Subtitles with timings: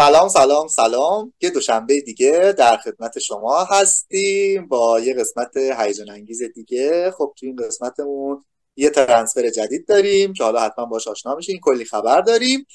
[0.00, 1.32] سلام سلام سلام.
[1.40, 7.10] یه دوشنبه دیگه در خدمت شما هستیم با یه قسمت هیجان انگیز دیگه.
[7.18, 8.44] خب تو این قسمتمون
[8.76, 12.66] یه transfer جدید داریم که حالا حتما باش آشنا میشین کلی خبر داریم.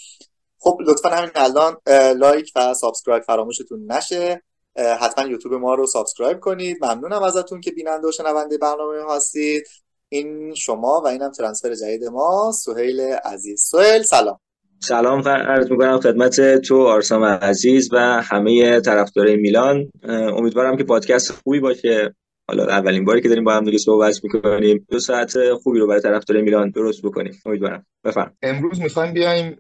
[0.59, 1.77] خب لطفا همین الان
[2.18, 4.43] like و subscribe فراموشتون نشه.
[4.75, 6.86] حتما یوتیوب ما رو subscribe کنید.
[6.86, 9.68] ممنونم ازتون که بیننده و شنونده برنامه هستید.
[10.10, 13.61] این شما و اینم transfer جدید ما سهیل عزیز.
[13.61, 14.39] سهیل سلام.
[14.88, 19.92] سلام عرض می‌کنم خدمت تو آرسام عزیز و همه طرفدارای میلان.
[20.10, 22.16] امیدوارم که پادکست خوبی باشه.
[22.48, 24.86] حالا اولین باری که داریم با هم دیگه صحبت می‌کنیم.
[24.92, 27.34] دو ساعت خوبی رو برای طرفدارای میلان درست بکنیم.
[27.46, 27.86] امیدوارم.
[28.04, 28.38] بفرم.
[28.44, 29.58] امروز می‌خوایم بیایم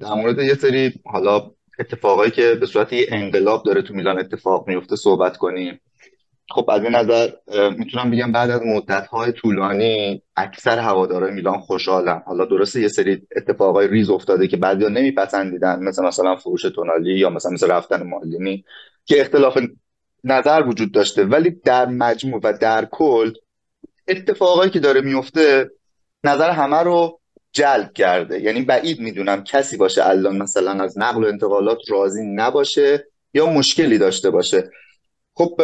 [0.00, 4.96] در مورد یه سری حالا اتفاقایی که به صورت انقلاب داره تو میلان اتفاق میفته
[4.96, 5.80] صحبت کنیم.
[6.50, 7.30] خب از این نظر
[7.78, 12.22] می‌تونم بگم بعد از مدت های طولانی اکثر هوادارهای میلان خوشحالن.
[12.26, 17.30] حالا درسته یه سری اتفاقای ریز افتاده که بعضیا نمیپسندیدن مثل مثلا فروش تونالی یا
[17.30, 18.64] مثلا مثل رفتن مالدینی
[19.04, 19.58] که اختلاف
[20.24, 21.24] نظر وجود داشته.
[21.24, 23.32] ولی در مجموع و در کل
[24.08, 25.70] اتفاقایی که داره میفته
[26.24, 27.20] نظر همه رو
[27.52, 28.40] جلب کرده.
[28.40, 33.98] یعنی بعید می‌دونم کسی باشه الان مثلا از نقل و انتقالات راضی نباشه یا مشکلی
[33.98, 34.70] داشته باشه.
[35.34, 35.60] خب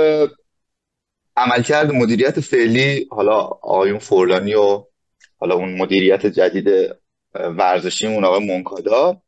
[1.37, 4.85] عملکرد مدیریت فعلی حالا آقایون فورلانی و
[5.39, 6.69] حالا اون مدیریت جدید
[7.35, 9.23] ورزشی اون آقای مونکادا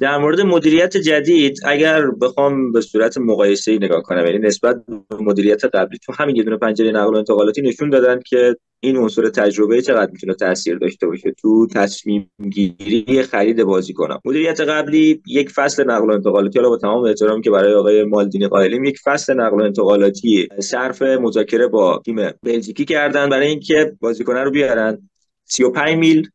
[0.00, 5.64] در مورد مدیریت جدید اگر بخوام به صورت مقایسه نگاه کنم یعنی نسبت به مدیریت
[5.64, 9.82] قبلی تو همین یه دونه پنجره نقل و انتقالاتی نشون دادن که این عنصر تجربه
[9.82, 14.20] چقدر می‌تونه تاثیر داشته باشه تو تصمیم گیری خرید بازیکنان.
[14.24, 18.46] مدیریت قبلی یک فصل نقل و انتقالاتی حالا با تمام احترامی که برای آقای مالدینی
[18.46, 24.36] قائلیم یک فصل نقل و انتقالاتی صرف مذاکره با تیم بلژیکی کردن برای اینکه بازیکن
[24.36, 25.08] رو بیارن.
[25.44, 26.28] 35 mil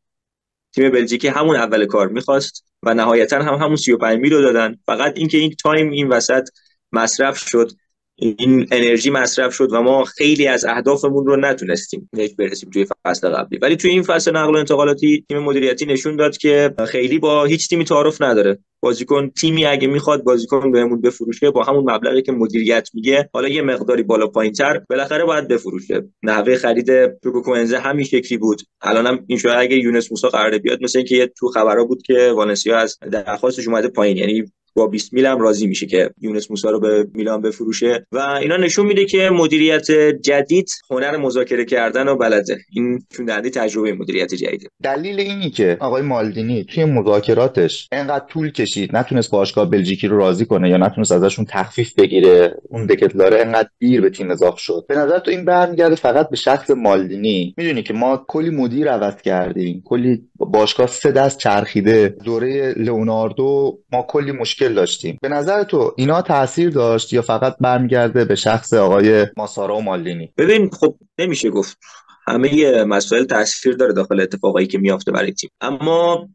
[0.74, 4.76] تیم بلژیکی همون اول کار می‌خواست و نهایتا هم همون 35 mil رو دادن.
[4.86, 6.48] فقط اینکه این time این وسط
[6.92, 7.72] مصرف شد.
[8.20, 13.28] این انرژی مصرف شد و ما خیلی از اهدافمون رو نتونستیم بهش برسیم توی فصل
[13.28, 13.58] قبلی.
[13.58, 17.68] ولی توی این فصل نقل و انتقالاتی تیم مدیریتی نشون داد که خیلی با هیچ
[17.68, 18.58] تیمی تعارف نداره.
[18.82, 23.62] بازیکن تیمی اگه می‌خواد بازیکن بهمون بفروشه با همون مبلغی که مدیریت میگه حالا یه
[23.62, 26.02] مقداری بالا پایینتر بالاخره باید بفروشه.
[26.22, 28.62] نحوه خرید چوکوئزه همین شکلی بود.
[28.80, 32.78] الانم این شاید اگه یونس موسی قراره بیاد مثل اینکه تو خبرا بود که والنسیا
[32.78, 34.16] از درخواستش اومده پایین.
[34.16, 34.44] یعنی
[34.74, 38.06] با 20 میل هم راضی میشه که یونس موسا رو به میلان بفروشه.
[38.12, 39.90] و اینا نشون میده که مدیریت
[40.22, 42.58] جدید هنر مذاکره کردن و بلده.
[42.72, 44.68] این چون دنده تجربه مدیریت جدیده.
[44.82, 50.46] دلیل اینی که آقای مالدینی توی مذاکراتش انقدر طول کشید نتونست باشگاه بلژیکی رو راضی
[50.46, 54.84] کنه یا نتونست ازشون تخفیف بگیره اون دکتلاره انقدر دیر به تیم اضافه شد.
[54.88, 57.54] به نظر تو این برمیگرده فقط به شخص مالدینی.
[57.56, 62.08] می‌دونی که ما کلی مدیر عوض کردیم کلی باشگاه سه دست چرخیده.
[62.24, 65.18] دوره لئوناردو ما کلی مشکل داشتیم.
[65.22, 70.32] به نظر تو اینا تاثیر داشت یا فقط برمیگرده به شخص آقای ماسارا و مالدینی
[70.38, 71.78] ببین خب نمیشه گفت.
[72.26, 75.50] همه مسائل تاثیر داره داخل اتفاقایی که میافته برای تیم.
[75.60, 76.28] اما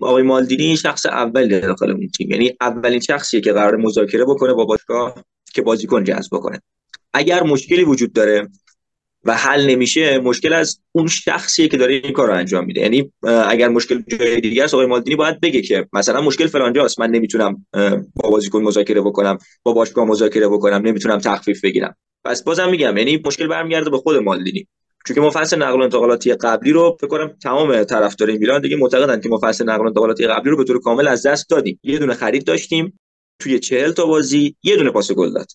[0.00, 2.30] آقای مالدینی شخص اولی داخل اون تیم.
[2.30, 5.24] یعنی اولین شخصیه که قرار مذاکره بکنه با باشگاه
[5.54, 6.62] که بازیکن جذب بکنه.
[7.14, 8.48] اگر مشکلی وجود داره
[9.24, 12.80] و حل نمیشه مشکل از اون شخصیه که داره این کار انجام میده.
[12.80, 17.10] یعنی اگر مشکل جای دیگه است آقای مالدینی باید بگه که مثلا مشکل فلانجاست من
[17.10, 17.66] نمی‌تونم
[18.14, 21.96] با بازیکن مذاکره بکنم با باشگاه مذاکره بکنم نمی‌تونم تخفیف بگیرم.
[22.24, 24.68] پس بازم میگم یعنی مشکل برمیگرده به خود مالدینی.
[25.06, 29.20] چون که ما نقل و انتقالاتی قبلی رو فکر کنم تمام طرفدارای میلان دیگه معتقدن
[29.20, 31.80] که ما نقل و انتقالاتی قبلی رو به طور کامل از دست دادیم.
[31.82, 32.98] یه دونه خرید داشتیم
[33.38, 35.46] توی 40 تا بازی یه دونه پاس گل داد.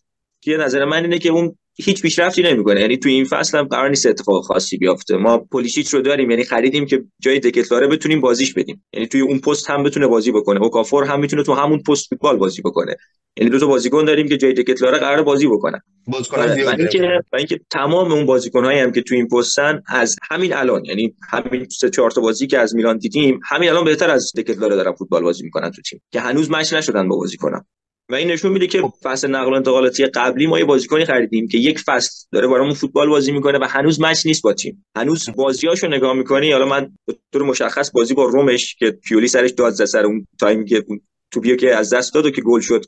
[0.41, 2.81] که نظر من اینه که اون هیچ پیشرفتی نمی‌کنه.
[2.81, 6.43] یعنی تو این فصل هم قرار نیست اتفاق خاصی بیفته ما پولیشیچ رو داریم یعنی
[6.43, 8.85] خریدیم که جای دکتلاره بتونیم بازیش بدیم.
[8.93, 10.61] یعنی توی اون پست هم بتونه بازی بکنه.
[10.61, 12.95] اوکافور هم می‌تونه تو همون پست فوتبال بازی بکنه.
[13.37, 15.79] یعنی دو تا بازیکن داریم که جای دکتلاره قرار بازی بکنن.
[16.07, 20.53] بازیکن آره، زیاده و اینکه تمام اون بازیکن‌هایی هم که تو این پستن از همین
[20.53, 24.31] الان یعنی همین سه چهار تا بازی که از میلان دیدیم همین الان بهتر از
[24.37, 26.01] دکتلاره دارن فوتبال بازی می‌کنن تو تیم.
[26.11, 27.65] که هنوز مچ نشدن با بازیکنان
[28.09, 28.93] و این نشون میده که خب.
[29.03, 33.09] فصل نقل و انتقالاتی قبلی ما یه بازیکنی خریدیم که یک فصل داره برامون فوتبال
[33.09, 34.85] بازی می‌کنه و هنوز مچ نیست با تیم.
[34.95, 39.51] هنوز بازیاشو نگاه می‌کنی حالا من به طور مشخص بازی با رومش که پیولی سرش
[39.51, 41.01] داد زد سر اون تایمی که اون
[41.31, 42.85] توپیو که از دست داد و که گل شد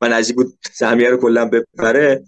[0.00, 2.24] و نزدیک بود سهمیه رو کلا ببره.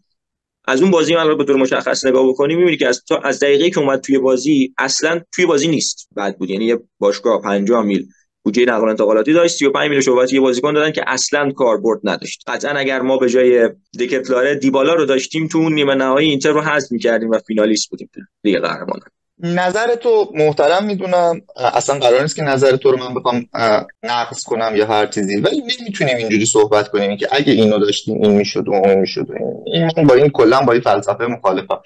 [0.65, 3.41] از اون بازی من رو به طور مشخص نگاه بکنی می‌بینی که از تا از
[3.41, 6.09] دقیقه که اومد توی بازی اصلا توی بازی نیست.
[6.17, 8.07] بعد بود یعنی یه باشگاه 50 میل
[8.45, 9.57] بودجه نقل و انتقالاتی داشت.
[9.57, 12.43] 35 میلیون شعبات یه بازیکن دادن که اصلا کاربرد نداشت.
[12.47, 13.71] قطعا اگر ما به جای
[14.01, 18.11] دکتلاره دیبالا رو داشتیم تو اون نیمه نهایی اینتر رو حذف می‌کردیم و فینالیست بودیم.
[18.45, 19.09] لیگ قهرمانان
[19.39, 21.41] نظر تو محترم می‌دونم.
[21.57, 23.47] اصلا قرار نیست که نظر تو رو من بخوام
[24.03, 25.37] نقض کنم یا هر چیزی.
[25.37, 29.27] ولی نمی‌تونیم اینجوری صحبت کنیم که اگه اینو داشتیم این می‌شد و اون می‌شد
[29.67, 30.07] این.
[30.07, 31.81] با این کلا با این فلسفه مخالفم.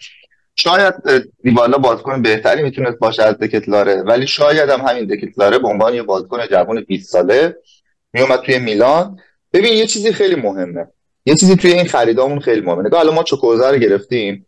[0.60, 0.94] شاید
[1.42, 6.02] دیوالا بازیکن بهتری می‌تونست باشه از دکتلاره ولی شاید هم همین دکتلاره به عنوان یه
[6.02, 7.56] بازیکن جوان 20 ساله
[8.12, 9.18] میومد توی میلان.
[9.52, 10.86] ببین یه چیزی خیلی مهمه.
[11.26, 12.82] یه چیزی توی این خریدامون خیلی مهمه.
[12.82, 14.46] نگاه الان ما چوکوئزه رو گرفتیم.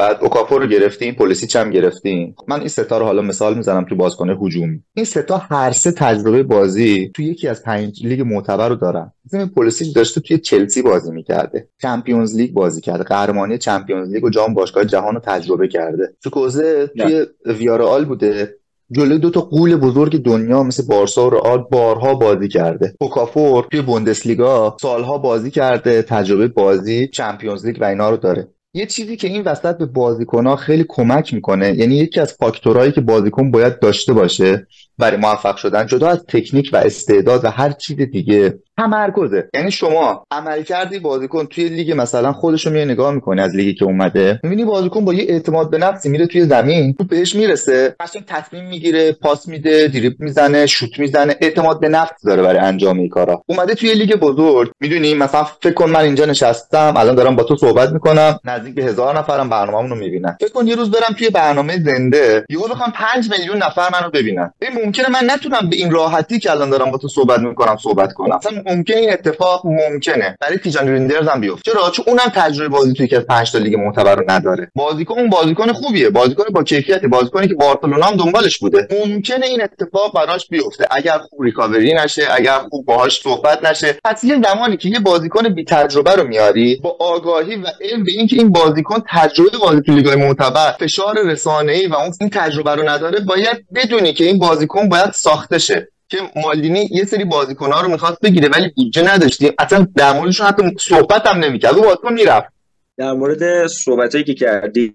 [0.00, 2.34] بعد اوکافور رو گرفتیم پلیسیچ هم گرفتیم.
[2.48, 4.82] من این ستا رو حالا مثال می‌زنم تو بازیکن هجومی.
[4.94, 9.12] این ستا هر سه تجربه بازی تو یکی از پنج لیگ معتبر رو دارن.
[9.24, 14.30] مثلا پلیسیچ داشته توی چلسی بازی می‌کرده Champions League بازی کرده قهرمانی Champions League و
[14.30, 16.14] جام باشگاه جهان رو تجربه کرده.
[16.32, 18.56] چوکوئزه توی ویارئال بوده.
[18.92, 22.94] جلوی دو تا غول بزرگ دنیا مثل بارسا و رئال بارها بازی کرده.
[23.00, 28.48] اوکافور توی بوندسلیگا سالها بازی کرده تجربه بازی Champions League و اینا رو داره.
[28.74, 33.00] یه چیزی که این وسط به بازیکنها خیلی کمک می‌کنه یعنی یکی از فاکتورهایی که
[33.00, 34.66] بازیکن باید داشته باشه
[35.00, 39.48] برای موفق شدن جدا از تکنیک و استعداد و هر چیز دیگه تمرکزه.
[39.54, 44.40] یعنی شما عملکرد بازیکن توی لیگ مثلا خودش رو نگاه می‌کنی از لیگی که اومده.
[44.42, 47.94] می‌بینی بازیکن با یه اعتماد به نفسی میره توی زمین توپ بهش می‌رسه.
[48.00, 52.98] قشنگ تصمیم می‌گیره پاس میده دریبل می‌زنه شوت می‌زنه اعتماد به نفس داره برای انجام
[52.98, 53.42] این کارا.
[53.46, 57.56] اومده توی لیگ بزرگ می‌دونی؟ مثلا فکر کن من اینجا نشستم الان دارم با تو
[57.56, 60.36] صحبت می‌کنم نزدیک به هزار نفرم برنامه‌مون رو می‌بینن.
[60.40, 64.52] فکر کن یه روز برم توی برنامه زنده یهو بخوام 5 میلیون نفر منو ببینن.
[64.62, 68.12] این ممکنه من نتونم به این راحتی که الان دارم با تو صحبت می‌کنم صحبت
[68.12, 68.36] کنم.
[68.36, 70.36] مثلا ممکنه این اتفاق ممکنه.
[70.40, 71.72] برای تیجانی ریندرز هم بیفته.
[71.72, 74.70] چرا؟ چون اونم تجربه بازی توی یکی از 5 تا لیگ معتبر رو نداره.
[74.74, 76.10] بازیکن اون بازیکن خوبیه.
[76.10, 78.88] بازیکن با کیفیت بازیکنی که بارسلونا هم دنبالش بوده.
[79.06, 80.86] ممکنه این اتفاق براش بیفته.
[80.90, 83.98] اگر خوب ریکاوری نشه اگر خوب باهاش صحبت نشه.
[84.04, 88.12] پس یه زمانی که یه بازیکن بی تجربه رو میاری با آگاهی و علم به
[88.12, 92.88] اینکه این بازیکن تجربه بازی تو لیگ‌های معتبر فشار رسانه‌ای و اون این تجربه رو
[92.88, 95.88] نداره باید بدونی که این بازیکن باید ساخته شه.
[96.08, 100.62] که مالدینی یه سری بازیکن‌ها رو می‌خواست بگیره ولی بودجه نداشتیم اصلا در موردشون حتی
[100.80, 101.78] صحبت هم نمی‌کرد.
[101.78, 102.48] و بازیکن می‌رفت.
[102.96, 104.94] در مورد صحبتایی که کردی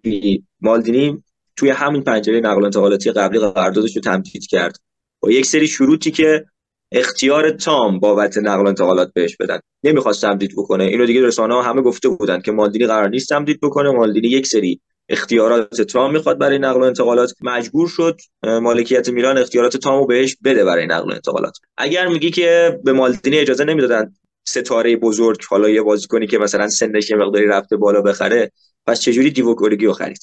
[0.61, 1.23] مالدینی
[1.55, 4.77] توی همین پنجره نقل و انتقالاتی قبلی قراردادش رو تمدید کرد.
[5.19, 6.45] با یک سری شروطی که
[6.91, 9.59] اختیار تام بابت نقل و انتقالات بهش بدن.
[9.83, 10.83] نمی‌خواست تمدید بکنه.
[10.83, 13.91] اینو دیگه رسانه ها همه گفته بودن که مالدینی قرار نیست تمدید بکنه.
[13.91, 19.77] مالدینی یک سری اختیارات تام می‌خواد برای نقل و انتقالات مجبور شد مالکیت میلان اختیارات
[19.77, 21.57] تامو بهش بده برای نقل و انتقالات.
[21.77, 24.13] اگر میگی که به مالدینی اجازه نمی‌دادن
[24.47, 28.51] ستاره بزرگ حالا یه بازیکنی که مثلا سنش یه مقداری رفته بالا بخره
[28.87, 30.19] پس چجوری دیوو رو خرید؟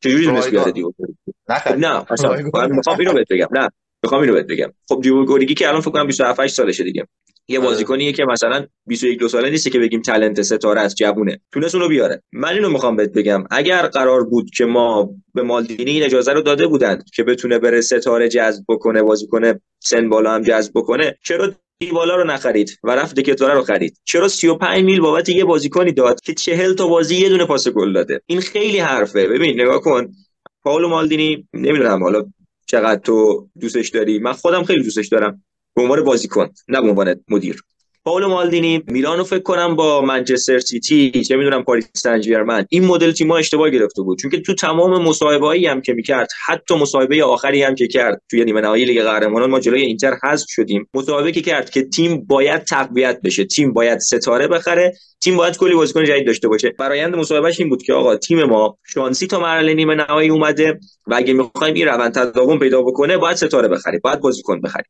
[0.00, 0.72] چجوری تونست بیاره
[1.78, 2.36] نه اصلا.
[2.68, 3.48] می‌خوام اینو بهت بگم.
[3.52, 3.68] نه
[4.02, 4.72] می‌خوام اینو بهت بگم.
[4.88, 7.06] خب دیوو که الان فکر کنم 27 سالشه دیگه.
[7.50, 7.68] یه آره.
[7.68, 11.40] بازیکنیه که مثلا 21 دو ساله نیست که بگیم تالنت ستاره از جوونه.
[11.52, 12.22] تونست اونو بیاره.
[12.32, 13.44] من اینو می‌خوام بهت بگم.
[13.50, 17.80] اگر قرار بود که ما به مالدینی این اجازه رو داده بودند که بتونه بره
[17.80, 23.20] ستاره جذب بکنه بازیکن سن بالا هم جذب بکنه چرا دیوالا رو نخرید و رفت
[23.20, 27.28] دکتلاره رو خرید؟ چرا 35 میل بابت یه بازیکنی داد که 40 تا بازی یه
[27.28, 29.28] دونه پاس گل داده؟ این خیلی حرفه.
[29.28, 30.08] ببین نگاه کن.
[30.62, 32.24] پاولو مالدینی نمی‌دونم حالا
[32.66, 34.18] چقدر تو دوستش داری.
[34.18, 35.42] من خودم خیلی دوستش دارم.
[35.80, 37.62] به عنوان بازیکن نه به عنوان مدیر.
[38.04, 43.12] پاولو مالدینی میلانو فکر کنم با منچستر سیتی چه می‌دونم پاریس سن ژرمن این مدل
[43.12, 44.18] تیم‌ها اشتباه گرفته بود.
[44.18, 48.44] چون که تو تمام مصاحبه‌ای هم که می‌کرد حتی مصاحبه آخری هم که کرد توی
[48.44, 50.88] نیمه نهایی لیگ قهرمانان ما جلوی اینتر حذف شدیم.
[50.94, 55.74] مصاحبه که کرد که تیم باید تقویت بشه تیم باید ستاره بخره تیم باید کلی
[55.74, 56.70] بازیکن جدید داشته باشه.
[56.78, 61.14] برایند مصاحبهش این بود که آقا تیم ما شانسی تا مرحله نیمه نهایی اومده و
[61.14, 64.86] اگه می‌خوایم این روند تداوم پیدا بکنه باید ستاره بخریم باید بازیکن بخریم.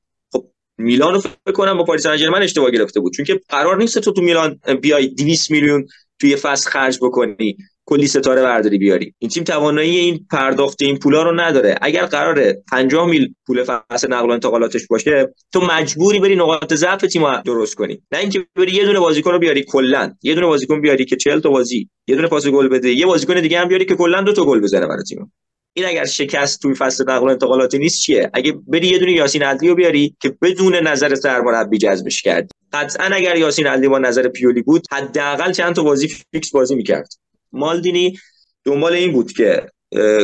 [0.80, 3.12] میلان رو فکر کنم با پاریس سن اشتباه گرفته بود.
[3.12, 5.86] چون که قرار نیست تو تو میلان بیای 200 میلیون
[6.18, 9.14] توی فصل خرج بکنی کلی ستاره برداری بیاری.
[9.18, 11.78] این تیم توانایی این پرداخت این پولا رو نداره.
[11.82, 17.00] اگر قراره 50 میل پول فصل نقل و انتقالاتش باشه تو مجبوری بری نقاط ضعف
[17.00, 18.02] تیم درست کنی.
[18.12, 20.14] نه اینکه بری یه دونه بازیکن رو بیاری کلا.
[20.22, 22.90] یه دونه بازیکن بیاری که 40 تا بازی یه دونه پاس گل بده.
[22.90, 25.32] یه بازیکن دیگه هم بیاری که کلا دو تا گل بزنه برای تیم.
[25.72, 29.42] این اگر شکست توی فصل نقل و انتقالاتی نیست چیه؟ اگه بری یه دونه یاسین
[29.42, 34.28] عدلی رو بیاری که بدون نظر سرمربی جذبش کرد قطعا اگر یاسین عدلی با نظر
[34.28, 37.08] پیولی بود حداقل چند تا بازی فیکس بازی می‌کرد.
[37.52, 38.18] مالدینی
[38.64, 39.62] دنبال این بود که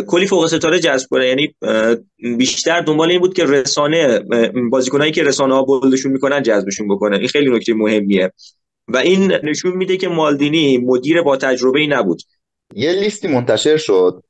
[0.06, 1.26] کلی فوق ستاره جذب کنه.
[1.26, 1.54] یعنی
[2.38, 4.24] بیشتر دنبال این بود که رسانه
[4.70, 7.18] بازیکنایی که رسانه ها بولدشون می‌کنن جذبشون بکنه.
[7.18, 8.32] این خیلی نکته مهمیه.
[8.88, 12.22] و این نشون میده که مالدینی مدیر با تجربه ای نبود.
[12.74, 14.22] یه لیستی منتشر شد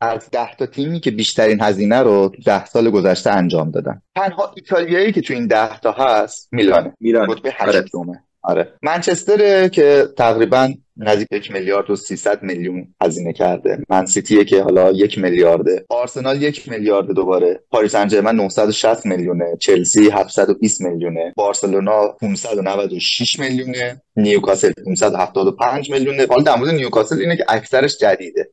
[0.00, 4.02] از ده تا تیمی که بیشترین هزینه رو ده سال گذشته انجام دادن.
[4.14, 6.94] تنها ایتالیایی که تو این ده تا هست میلانه.
[7.00, 8.22] میلان رتبه هشتمه.
[8.42, 8.72] آره.
[8.82, 13.78] منچستر که تقریبا نزدیک یک میلیارد و 300 میلیون هزینه کرده.
[13.88, 15.84] من سیتیه که حالا یک میلیارده.
[15.88, 17.60] آرسنال یک میلیارد دوباره.
[17.70, 19.56] پاریس انجرمن 960 میلیونه.
[19.60, 21.32] چلسی 720 میلیونه.
[21.36, 24.02] بارسلونا 596 میلیونه.
[24.16, 26.26] نیوکاسل 575 میلیونه.
[26.30, 28.50] حالا در مورد نیوکاسل اینه که اکثرش جدیده.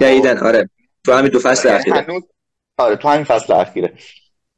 [0.00, 0.70] جدیدن آره.
[1.04, 2.00] تو همین دو فصل یعنی اخیره.
[2.00, 2.22] هنوز
[2.78, 3.92] آره تو همین فصل اخیره.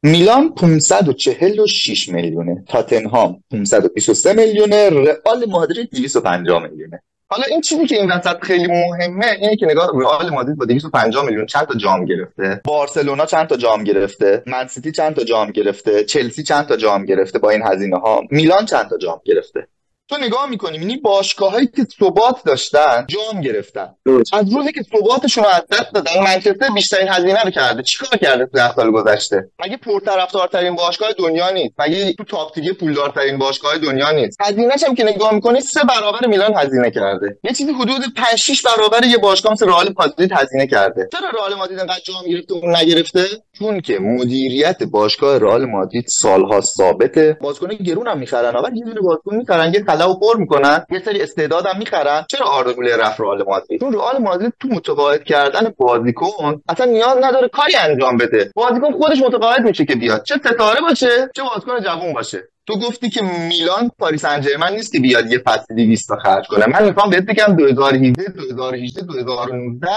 [0.03, 2.63] میلان 546 میلیونه.
[2.67, 4.89] تاتنهام 523 میلیونه.
[4.89, 7.01] رئال مادرید 250 میلیونه.
[7.29, 11.25] حالا این چیزی که این وسط خیلی مهمه اینه که نگاه رئال مادرید با 250
[11.25, 16.03] میلیون چند تا جام گرفته؟ بارسلونا چند تا جام گرفته؟ منسیتی چند تا جام گرفته؟
[16.03, 19.67] چلسی چند تا جام گرفته با این هزینه ها میلان چند تا جام گرفته؟
[20.09, 23.95] تو نگاه می‌کنی می‌بینی باشگاهایی که ثبات داشتن جام گرفتن.
[24.33, 27.83] از روزی که ثباتشون رو از دست دادن منچستر بیشترین هزینه رو کرده.
[27.83, 31.75] چیکار کرده تو ده سال گذشته؟ مگه پرطرفدارترین باشگاه دنیا نیست.
[31.79, 34.37] مگه تو تاپ تیگه پولدارترین باشگاه دنیا نیست.
[34.41, 37.37] هزینه‌ش هم که نگاه می‌کنی سه برابر میلان هزینه کرده.
[37.43, 41.09] یه چیزی حدود 5 6 برابر یه باشگاه مثل رئال مادرید هزینه کرده.
[41.11, 43.25] چرا رئال مادرید انقدر جام گرفته اون نگرفته؟
[43.59, 47.37] چون که مدیریت باشگاه رئال مادرید سالها ثابته.
[47.41, 50.99] بازیکن گرون هم می‌خرن اول یه دونه بازیکن می‌خرن یه خلا و پر می‌کنن یه
[50.99, 52.25] سری استعدادم می‌خرن.
[52.29, 57.17] چرا آردا گولر رفت رئال مادرید؟ چون رئال مادرید تو متقاعد کردن بازیکن اصلا نیاز
[57.21, 58.51] نداره کاری انجام بده.
[58.55, 60.23] بازیکن خودش متقاعد میشه که بیاد.
[60.23, 62.43] چه ستاره باشه چه بازیکن جوون باشه.
[62.67, 66.65] تو گفتی که میلان پاریس انجرمن نیست که بیاد یه فصل 200 تا خرج کنه.
[66.67, 69.87] من می‌خوام بهت بگم 2017 2018 2019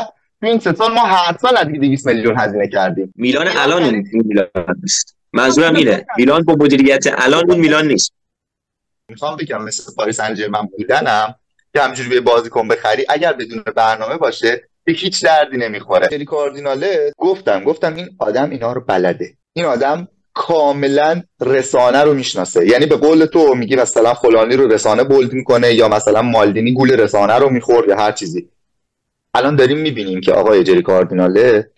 [0.41, 3.15] تو این سه سال ما هر سال از 200 میلیون هزینه کردیم.
[3.17, 4.47] میلان الان میلان
[4.83, 5.17] نیست.
[5.33, 6.07] منظورم اینه.
[6.17, 8.13] میلان با مدیریت الان اون میلان نیست.
[9.11, 11.35] می‌خوام بگم مثل پاریس انجرمن بودنم
[11.75, 16.09] که همجوری به بازیکن بخری اگر بدون برنامه باشه به هیچ دردی نمی‌خوره.
[16.09, 17.13] سری کاردیناله.
[17.17, 19.35] گفتم گفتم این آدم اینا رو بلده.
[19.53, 22.67] این آدم کاملا رسانه رو می‌شناسه.
[22.67, 26.91] یعنی به قول تو میگی مثلا فلانی رو رسانه بولد می‌کنه یا مثلا مالدینی گول
[26.91, 28.49] رسانه رو می‌خورد یا هر چیزی.
[29.35, 31.71] الان داریم می‌بینیم که آقای جری کاردیناله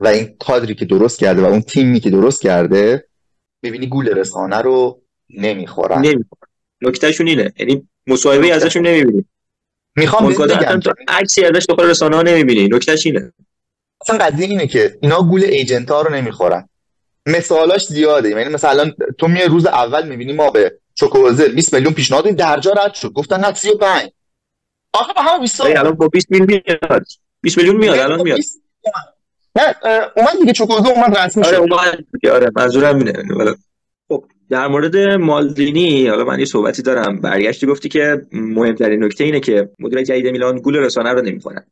[0.00, 3.08] و این کادری که درست کرده و اون تیمی که درست کرده
[3.62, 5.01] می‌بینی گول رسانه رو
[5.32, 5.96] نمی‌خورن.
[5.98, 6.48] نمی‌خوره
[6.82, 7.52] نکتهشون اینه.
[7.58, 8.54] یعنی مصاحبه.
[8.54, 9.24] ازشون نمی‌بینی.
[9.96, 10.80] می‌خوام بگم.
[10.80, 12.68] تو عکسی ازش داخل رسانه ها نمی‌بینی.
[12.68, 13.32] نکتهش اینه.
[14.00, 16.68] اصلا قضیه اینه که اینا گول ایجنت ها رو نمی‌خورن.
[17.26, 18.28] مثالاش زیاده.
[18.28, 22.36] یعنی مثلا تو میای روز اول می‌بینی ما به چوکوزل 20 میلیون پیشنهاد دادیم.
[22.36, 23.12] درجا رد شد.
[23.12, 24.10] گفتن نه 35
[24.94, 27.06] آخه با همه 20 ولی الان با 20 میلیون میاد.
[27.40, 27.98] 20 میلیون میاد.
[27.98, 28.38] الان میاد.
[29.56, 29.74] نه
[30.16, 31.60] اومد دیگه چوکوزل اومد رسمی آره شد.
[31.62, 31.98] اومد.
[32.12, 33.12] دیگه، آره منظورم اینه.
[33.36, 33.56] ولی-
[34.52, 37.20] در مورد مالدینی حالا من یه صحبتی دارم.
[37.20, 41.64] برگشتی گفتی که مهمترین نکته اینه که مدیر جدید میلان گول رسانه رو نمی‌خورن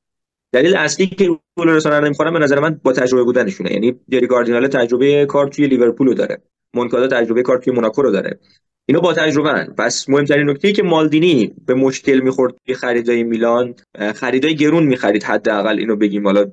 [0.52, 3.72] دلیل اصلی که گول رسانه رو نمی‌خورن به نظر من با تجربه بودنشونه.
[3.72, 6.42] یعنی دری گاردینال تجربه کار توی لیورپول رو داره.
[6.74, 8.38] مونکادا تجربه کار توی موناکو رو داره.
[8.86, 9.74] اینا با تجربه هن.
[9.78, 13.74] پس مهمترین نکته ای که مالدینی به مشکل می‌خورد توی خریدای میلان
[14.14, 16.24] خریدای گرون می‌خرید حداقل اینو بگیم.
[16.24, 16.46] حالا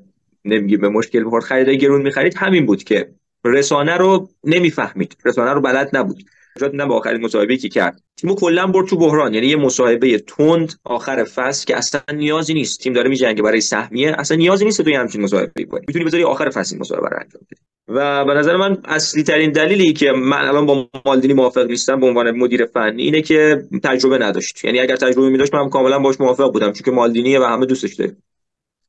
[0.46, 3.10] نمیگیم به مشکل می‌خورد خریدای گرون می‌خرید همین بود که
[3.46, 5.18] رسانه رو نمی‌فهمید.
[5.26, 6.18] رسانه رو بلد نبود.
[6.58, 8.02] نجات میدم به آخرین مصاحبه که کرد.
[8.18, 9.34] تیمو کلا برد تو بحران.
[9.34, 12.80] یعنی یه مصاحبه تند آخر فصل که اصلا نیازی نیست.
[12.80, 14.16] تیم داره میجنگه برای سهمیه.
[14.18, 17.42] اصلا نیازی نیست توی همچین مصاحبه کنی می‌تونی بذاری آخر فصل این مصاحبه رو انجام
[17.52, 17.62] بدی.
[17.88, 22.06] و به نظر من اصلی ترین دلیلی که من الان با مالدینی موافق نیستم به
[22.06, 24.66] عنوان مدیر فنی اینه که تجربه نداشت.
[24.66, 26.72] یعنی اگر تجربه می داشت من کاملا باش موافق بودم.
[26.72, 28.24] چون که مالدینی و همه دوستش داریم.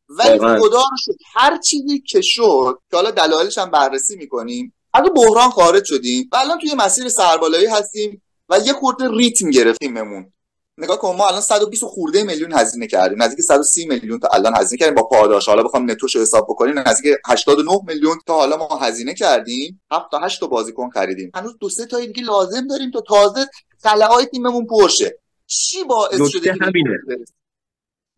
[0.09, 0.39] ولی.
[0.39, 5.51] خدا رو شد هر چیزی که شد که حالا دلایلش هم بررسی می‌کنیم از بحران
[5.51, 10.33] خارج شدیم و الان توی مسیر سربالایی هستیم و یه خورده ریتم گرفتیممون
[10.79, 13.23] نگاه کن ما الان 120 خورده میلیون هزینه کردیم.
[13.23, 15.49] نزدیک 130 میلیون تا الان هزینه کردیم با پاداش.
[15.49, 19.81] حالا بخوام نتوش رو حساب بکنیم نزدیک 89 میلیون تا حالا ما هزینه کردیم.
[19.91, 21.31] 7 تا 8 تا بازیکن خریدیم.
[21.35, 23.47] هنوز دو سه تا دیگه لازم داریم تا تازه
[23.83, 26.99] خلاهای تیممون پرشه چی باعث شده همینه.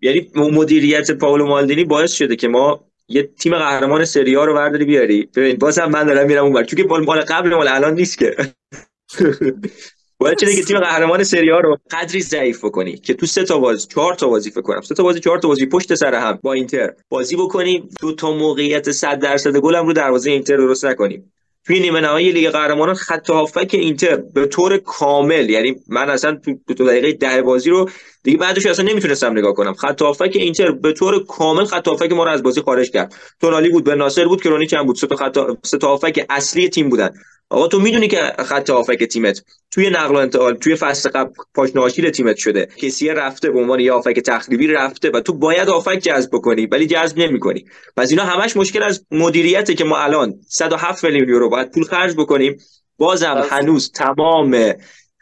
[0.01, 5.29] یعنی مدیریت پاولو مالدینی باعث شده که ما یه تیم قهرمان سری رو برداری بیاری.
[5.37, 6.65] ببین بازم من دارم میرم اونور.
[6.65, 8.37] چون که مال قبل مال الان نیست که.
[10.21, 13.87] باید شده که تیم قهرمان سری رو قدری ضعیف بکنی که تو سه تا بازی
[13.87, 14.81] چهار تا بازی فکر کنم.
[14.81, 17.89] سه تا بازی چهار تا بازی پشت سر هم با اینتر بازی بکنی.
[18.01, 21.33] دو تا موقعیت 100 درصد گل هم رو دروازه اینتر درست نکنیم
[21.65, 26.75] توی نیمه نهایی لیگ قهرمانان خط هافک اینتر به طور کامل یعنی من اصلا تو
[26.75, 27.91] تا دقیقه ده بازی رو
[28.23, 29.75] دیگه بعدش اصلا نمی‌تونستم نگاه کنم.
[29.75, 33.15] خط هافک اینتر به طور کامل خط هافک ما رو از بازی خارج کرد.
[33.41, 34.97] تونالی بود به ناصر بود کرونیچ هم بود.
[34.97, 37.11] سه تا خط سه تا هافک اصلی تیم بودن.
[37.51, 41.83] آقا تو می‌دونی که خط هافک تیمت توی نقل و انتقال توی فصل قبل پاشنه
[41.83, 42.69] آشیل تیمت شده.
[42.77, 46.87] کسی رفته به عنوان یه هافک تخریبی رفته و تو باید هافک جذب کنی ولی
[46.87, 47.65] جذب نمی‌کنی.
[47.97, 52.15] پس اینا همش مشکل از مدیریته که ما الان 107 میلیون یورو باید پول خرج
[52.15, 52.57] بکنیم.
[52.99, 53.47] بازم.
[53.51, 54.75] هنوز تمام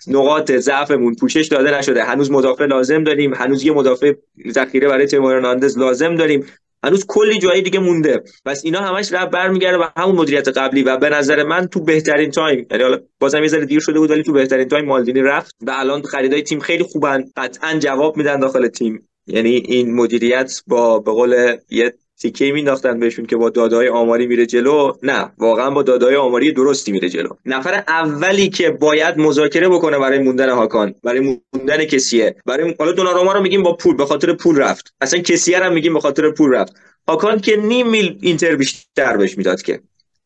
[0.06, 2.04] نقاط ضعفمون پوشش داده نشده.
[2.04, 3.34] هنوز مدافع لازم داریم.
[3.34, 4.12] هنوز یه مدافع
[4.48, 6.46] ذخیره برای تئو هرناندز لازم داریم.
[6.84, 8.22] هنوز کلی جایی دیگه مونده.
[8.44, 12.30] پس اینا همش رب برمیگرده به همون مدیریت قبلی و به نظر من تو بهترین
[12.30, 15.56] time یعنی حالا بازم یه ذره دیر شده بود ولی تو بهترین time مالدینی رفت
[15.62, 17.24] و الان خریدای تیم خیلی خوبن.
[17.36, 19.08] قطعا جواب میدن داخل تیم.
[19.26, 24.46] یعنی این مدیریت با به قول یه تیکه مینداختن بهشون که با دادای آماری میره
[24.46, 27.28] جلو؟ نه واقعا با دادای آماری درستی میره جلو.
[27.46, 32.36] نفر اولی که باید مذاکره بکنه برای موندن هاکان برای موندن کسیه.
[32.46, 34.94] برای حالا دوناروما رو میگیم با پول به خاطر پول رفت.
[35.00, 36.72] اصلا کسیه هم میگیم به خاطر پول رفت.
[37.08, 39.80] هاکان که نیم میل اینتر بیشتر بهش می‌داد که.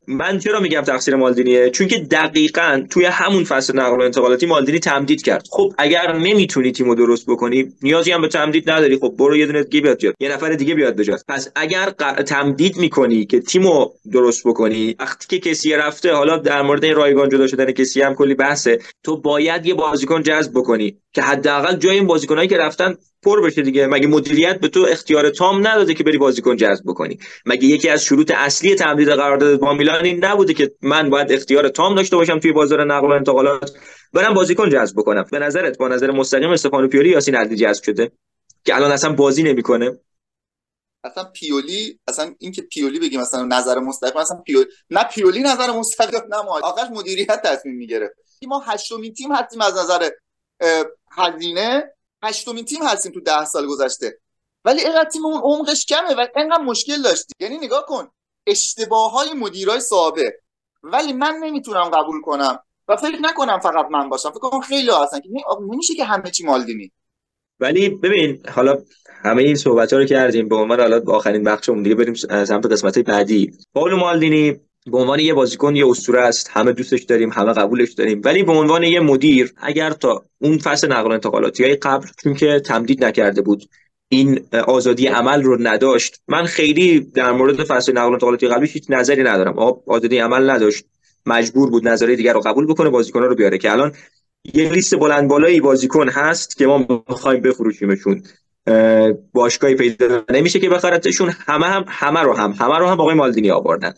[0.09, 4.79] من چرا میگم تقصیر مالدینیه؟ چون که دقیقا توی همون فصل نقل و انتقالاتی مالدینی
[4.79, 5.47] تمدید کرد.
[5.51, 8.97] خب اگر نمی‌تونی تیمو درست بکنی نیازی هم به تمدید نداری.
[8.97, 11.91] خب برو یه دونه دیگه بیاد جات یه نفر دیگه بیاد بجات پس اگر
[12.27, 17.29] تمدید می‌کنی که تیمو درست بکنی وقتی که کسی رفته حالا در مورد این رایگان
[17.29, 18.79] جدا شدن کسی هم کلی بحثه.
[19.05, 23.63] تو باید یه بازیکن جذب بکنی که حداقل جای این بازیکنایی که رفتن پر بشه
[23.63, 23.87] دیگه.
[23.87, 28.05] مگه مدیریت به تو اختیار تام نداده که بری بازیکن جذب بکنی؟ مگه یکی از
[28.05, 32.39] شروط اصلی تمدید قرارداد با میلان این نبوده که من باید اختیار تام داشته باشم
[32.39, 33.73] توی بازار نقل و انتقالات
[34.13, 38.13] برم بازیکن جذب بکنم؟ به نظرت با نظر مستقیم استفانو پیولی یاسین علی جذب شده
[38.65, 39.99] که الان اصلا بازی نمی‌کنه؟
[41.05, 46.21] اصلا پیولی اصلا اینکه پیولی بگیم مثلا نظر مستقیم اصلا پیولی نه پیولی نظر مستقیم
[46.31, 48.15] نه آخرش مدیریت تصمیم می‌گیره
[48.47, 50.09] ما هشتمین تیم هستیم از نظر
[51.13, 51.93] هزینه.
[52.25, 54.19] هشتمین تیم هستیم تو ده سال گذشته.
[54.65, 58.09] ولی اینقدر اون عمقش کمه و اینقدر مشکل داشتی یعنی نگاه کن
[58.47, 60.33] اشتباه های مدیرای سابق
[60.83, 64.31] ولی من نمی‌تونم قبول کنم و فکر نکنم فقط من باشم.
[64.31, 65.29] فکر کنم خیلی هستن که
[65.71, 66.93] نمیشه که همه چی مالدینی
[67.61, 68.83] ولی ببین حالا
[69.23, 70.49] همه این صحبت ها رو کردیم.
[70.49, 73.53] به عنوان حالا آخرین بخشمون دیگه بریم سمت قسمت بعدی.
[73.75, 76.51] پاولو مالدینی به عنوان یه بازیکن یه اسطوره است.
[76.53, 78.21] همه دوستش داریم همه قبولش داریم.
[78.25, 82.35] ولی به عنوان یه مدیر اگر تا اون فصل نقل و انتقالاتی های قبل چون
[82.35, 83.69] که تمدید نکرده بود
[84.09, 86.21] این آزادی عمل رو نداشت.
[86.29, 89.59] من خیلی در مورد فصل نقل انتقالاتی قبلی هیچ نظری ندارم.
[89.87, 90.85] آزادی عمل نداشت.
[91.27, 93.59] مجبور بود نظری دیگر رو قبول بکنه بازیکن رو بیاره.
[93.59, 93.93] که الان
[94.55, 98.23] یه لیست بلند بالایی بازیکن هست که ما می‌خوایم بفروشیمشون.
[99.33, 103.51] باشگاهی پیدا نمیشه که بخرتشون همه هم همه رو هم همه رو هم آقای مالدینی
[103.51, 103.93] آوردن.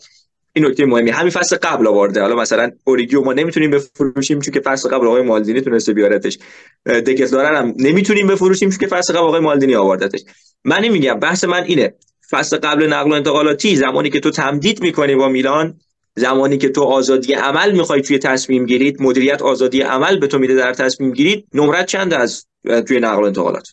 [0.55, 1.09] این نکته مهمی.
[1.09, 2.21] همین فصل قبل آورده.
[2.21, 6.37] حالا مثلا اوریگیو ما نمی‌تونیم بفروشیم چون که فصل قبل آقای مالدینی تونسته بیارتش
[6.85, 10.21] دگز دارن هم نمی‌تونیم بفروشیم چون که فصل قبل آقای مالدینی آوردتش.
[10.63, 11.93] من نمیگم بحث من اینه.
[12.29, 15.79] فصل قبل نقل و انتقالاتی زمانی که تو تمدید می‌کنی با میلان
[16.15, 20.55] زمانی که تو آزادی عمل می‌خوای توی تصمیم گیرید مدیریت آزادی عمل به تو میده
[20.55, 22.45] در تصمیم گیرید نمرت چند از
[22.87, 23.67] توی نقل و انتقالات؟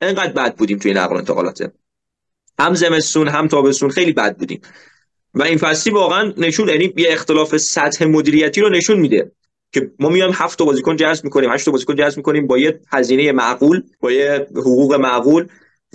[0.00, 1.72] انقدر بد بودیم توی نقل و انتقالات.
[2.58, 4.60] هم زمستون هم تابستون خیلی بد بودیم.
[5.34, 9.32] و این فصلی واقعا نشون یعنی یه اختلاف سطح مدیریتی رو نشون میده
[9.72, 13.82] که ما میایم هفت بازیکن جذب می‌کنیم هشت بازیکن جذب می‌کنیم با یه هزینه معقول
[14.00, 15.46] با یه حقوق معقول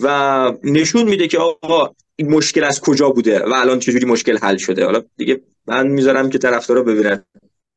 [0.02, 4.58] و نشون میده که آقا این مشکل از کجا بوده و الان چجوری مشکل حل
[4.58, 4.86] شده.
[4.86, 7.26] حالا دیگه من می‌ذارم که طرفدارا ببینن.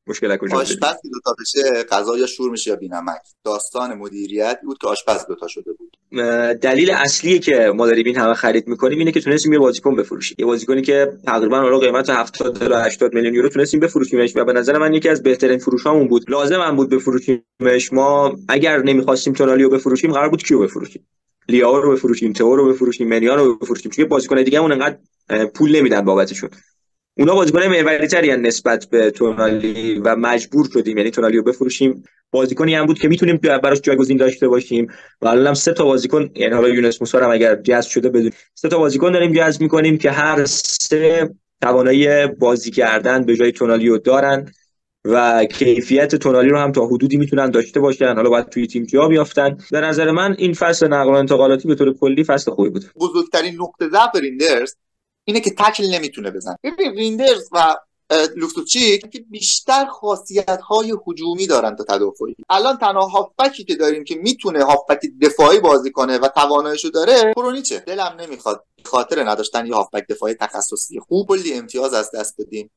[0.07, 3.21] مشکل کجا آشپز دو تا بشه غذا یا شور میشه یا بینمک.
[3.45, 5.97] داستان مدیریت بود که آشپز دو تا شده بود.
[6.61, 10.37] دلیل اصلی که ما داریم این همه خرید می‌کنیم اینه که تونستیم یه بازیکن بفروشیم.
[10.39, 14.53] یه بازیکنی که تقریبا اون قیمت 70 تا 80 میلیون یورو تونستیم بفروشیمش و به
[14.53, 16.31] نظر من یکی از بهترین فروشامون بود.
[16.31, 17.93] لازم هم بود بفروشیمش.
[17.93, 21.07] ما اگر نمی‌خواستیم تونالیو بفروشیم قرار بود کیو بفروشیم؟
[21.49, 23.93] لیاو رو بفروشیم تو رو بفروشیم منیان رو بفروشیم.
[23.93, 24.97] چون بازیکن دیگه اون انقدر
[25.55, 26.51] پول نمیدن بابتشون.
[27.19, 32.05] اونا بازیکن محوری تری نسبت به تونالی و مجبور شدیم یعنی تونالی رو بفروشیم.
[32.31, 34.87] بازیکنی هم بود که می‌تونیم براش جایگزین داشته باشیم.
[35.21, 38.31] و الان هم سه تا بازیکن یعنی حالا یونس موسی هم اگر جذب شده بدون
[38.55, 41.31] سه تا بازیکن داریم جذب می‌کنیم که هر سه
[41.63, 44.53] توانایی بازی کردن به جای تونالی رو دارن
[45.05, 48.15] و کیفیت تونالی رو هم تا حدودی می‌تونن داشته باشن.
[48.15, 49.59] حالا باید توی تیم جا بیافتن.
[49.71, 52.85] به نظر من این فصل نقل و انتقالاتی به طور کلی فصل خوبی بود.
[52.97, 54.77] بزرگترین نقطه ضعف ریندرز
[55.29, 57.77] اینه که تکل نمی‌تونه بزنه ببین ریندرز و
[58.37, 62.37] لافتوس چیک که بیشتر خاصیت های هجومی دارن تا تدافعی.
[62.49, 67.79] الان تنها هافبکی که داریم که می‌تونه هافبک دفاعی بازی کنه و تواناییشو داره کرونیچه.
[67.79, 68.65] دلم نمی‌خواد.
[68.85, 72.71] به خاطر نداشتن یه هافبک دفاعی تخصصی خوب کلی امتیاز از دست بدیم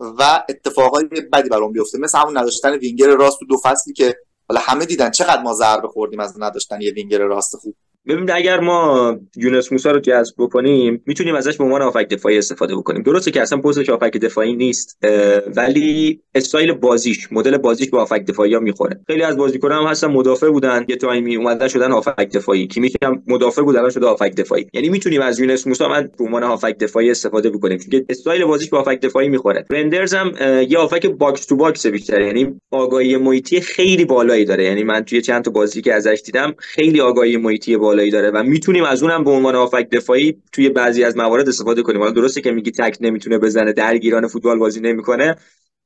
[0.00, 1.98] و اتفاقای بدی برام بیفته.
[1.98, 4.16] مثل همون نداشتن وینگر راست تو دو فصلی که
[4.48, 7.76] حالا همه دیدن چقدر ما ضربه خوردیم از نداشتن یه وینگر راست خوب.
[8.06, 12.76] ببینید اگر ما یونس موسا رو جذب بکنیم می‌تونیم ازش به عنوان هافبک دفاعی استفاده
[12.76, 13.02] بکنیم.
[13.02, 14.98] درسته که اصلا پستش هافبک دفاعی نیست
[15.56, 19.00] ولی استایل بازیش مدل بازیش به هافبک دفاعی ها می‌خوره.
[19.06, 22.66] خیلی از بازیکنان هم هستن مدافع بودن یه time ی اومدن شدن هافبک دفاعی.
[22.66, 24.66] کی هم مدافع بود الان شده هافبک دفاعی.
[24.72, 28.70] یعنی می‌تونیم از یونس موسا من به عنوان هافبک دفاعی استفاده بکنیم چون استایل بازیش
[28.70, 29.64] به هافبک دفاعی می‌خوره.
[29.70, 30.32] ریندرز هم
[30.68, 34.64] یه هافبک box to box بیشتر یعنی آگاهی محیطی خیلی بالایی داره.
[34.64, 38.42] یعنی من توی چند تا بازی که ازش دیدم خیلی آگاهی محیطی بالایی داره و
[38.42, 42.00] می‌تونیم از اونم به عنوان هافبک دفاعی توی بعضی از موارد استفاده کنیم.
[42.00, 45.36] حالا درسته که میگی تکل نمی‌تونه بزنه درگیرانه فوتبال بازی نمی‌کنه.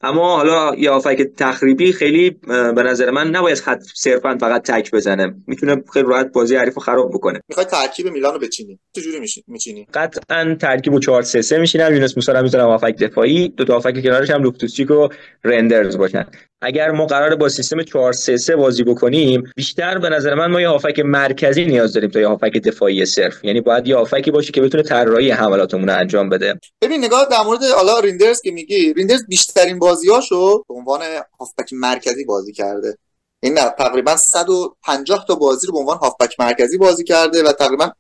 [0.03, 2.31] اما حالا یه هافک تخریبی خیلی
[2.75, 5.35] به نظر من نباید خط صرفا فقط تک بزنه.
[5.46, 7.40] می‌تونه خیلی راحت بازی حریف رو خراب بکنه.
[7.49, 12.33] می‌خوای ترکیب میلان رو بچینی؟ چجوری میچینی؟ قطعا ترکیب 4 3 3 میشینم یونس موسی
[12.33, 13.49] رو می‌ذارم هافک دفاعی.
[13.49, 15.09] دو تا هافک کنارش هم لوفتوسچیک و
[15.44, 16.27] رندرز باشن.
[16.62, 20.61] اگر ما قرار با سیستم 4 3 3 بازی بکنیم بیشتر به نظر من ما
[20.61, 23.44] یه هافک مرکزی نیاز داریم تا یه هافک دفاعی صرف.
[23.44, 26.61] یعنی باید یه هافکی باشه که بتونه طراحی حملاتمون رو انجام بده.
[26.83, 31.01] ببین نگاه در مورد حالا ریندرز که میگی ریندرز بیشترین بازیاشو به عنوان
[31.40, 32.99] هافبک مرکزی بازی کرده.
[33.42, 37.92] این تقریبا 150 تا بازی رو به عنوان هافبک مرکزی بازی کرده و تقریبا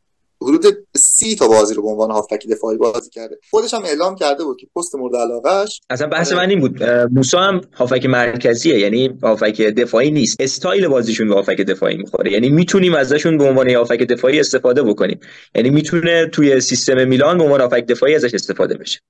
[0.42, 3.38] حدود سی تا بازی رو به عنوان هافبک دفاعی بازی کرده.
[3.50, 6.82] خودش هم اعلام کرده بود که پست مورد علاقهش اصلا بحث من این بود.
[7.12, 10.36] موسا هم هافبک مرکزیه یعنی هافبک دفاعی نیست.
[10.40, 12.32] استایل بازیشون به هافبک دفاعی می‌خوره.
[12.32, 15.20] یعنی می‌تونیم ازشون به عنوان هافبک دفاعی استفاده بکنیم.
[15.54, 19.00] یعنی می‌تونه توی سیستم میلان به عنوان هافک دفاعی ازش استفاده بشه.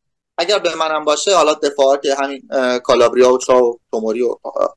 [0.40, 2.48] اگر به منم باشه حالا دفاع که همین
[2.84, 4.34] کالابریا و چاو توموری و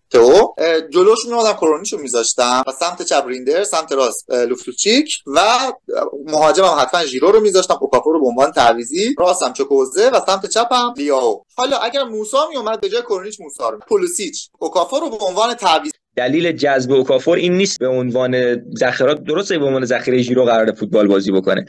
[0.10, 0.56] تو
[0.93, 2.63] جلوشون آدم کرونیشو میذاشتم.
[2.67, 5.41] و سمت چپ ریندر سمت راست لوفتوچیک و
[6.26, 7.78] مهاجمم حتما ژیرو رو میذاشتم.
[7.82, 11.43] اوکافو رو به عنوان تعویزی راستم چوکوزه و سمت چپم لیاو.
[11.56, 13.80] حالا اگر موسا میومد به جای کرونیچ موسا رو.
[13.88, 15.91] پولوسیچ اوکافو رو به عنوان تعویض.
[16.15, 19.23] دلیل جذب اوکافور این نیست به عنوان ذخیرات.
[19.23, 21.65] درسته به عنوان ذخیره ژیرو قرار فوتبال بازی بکنه.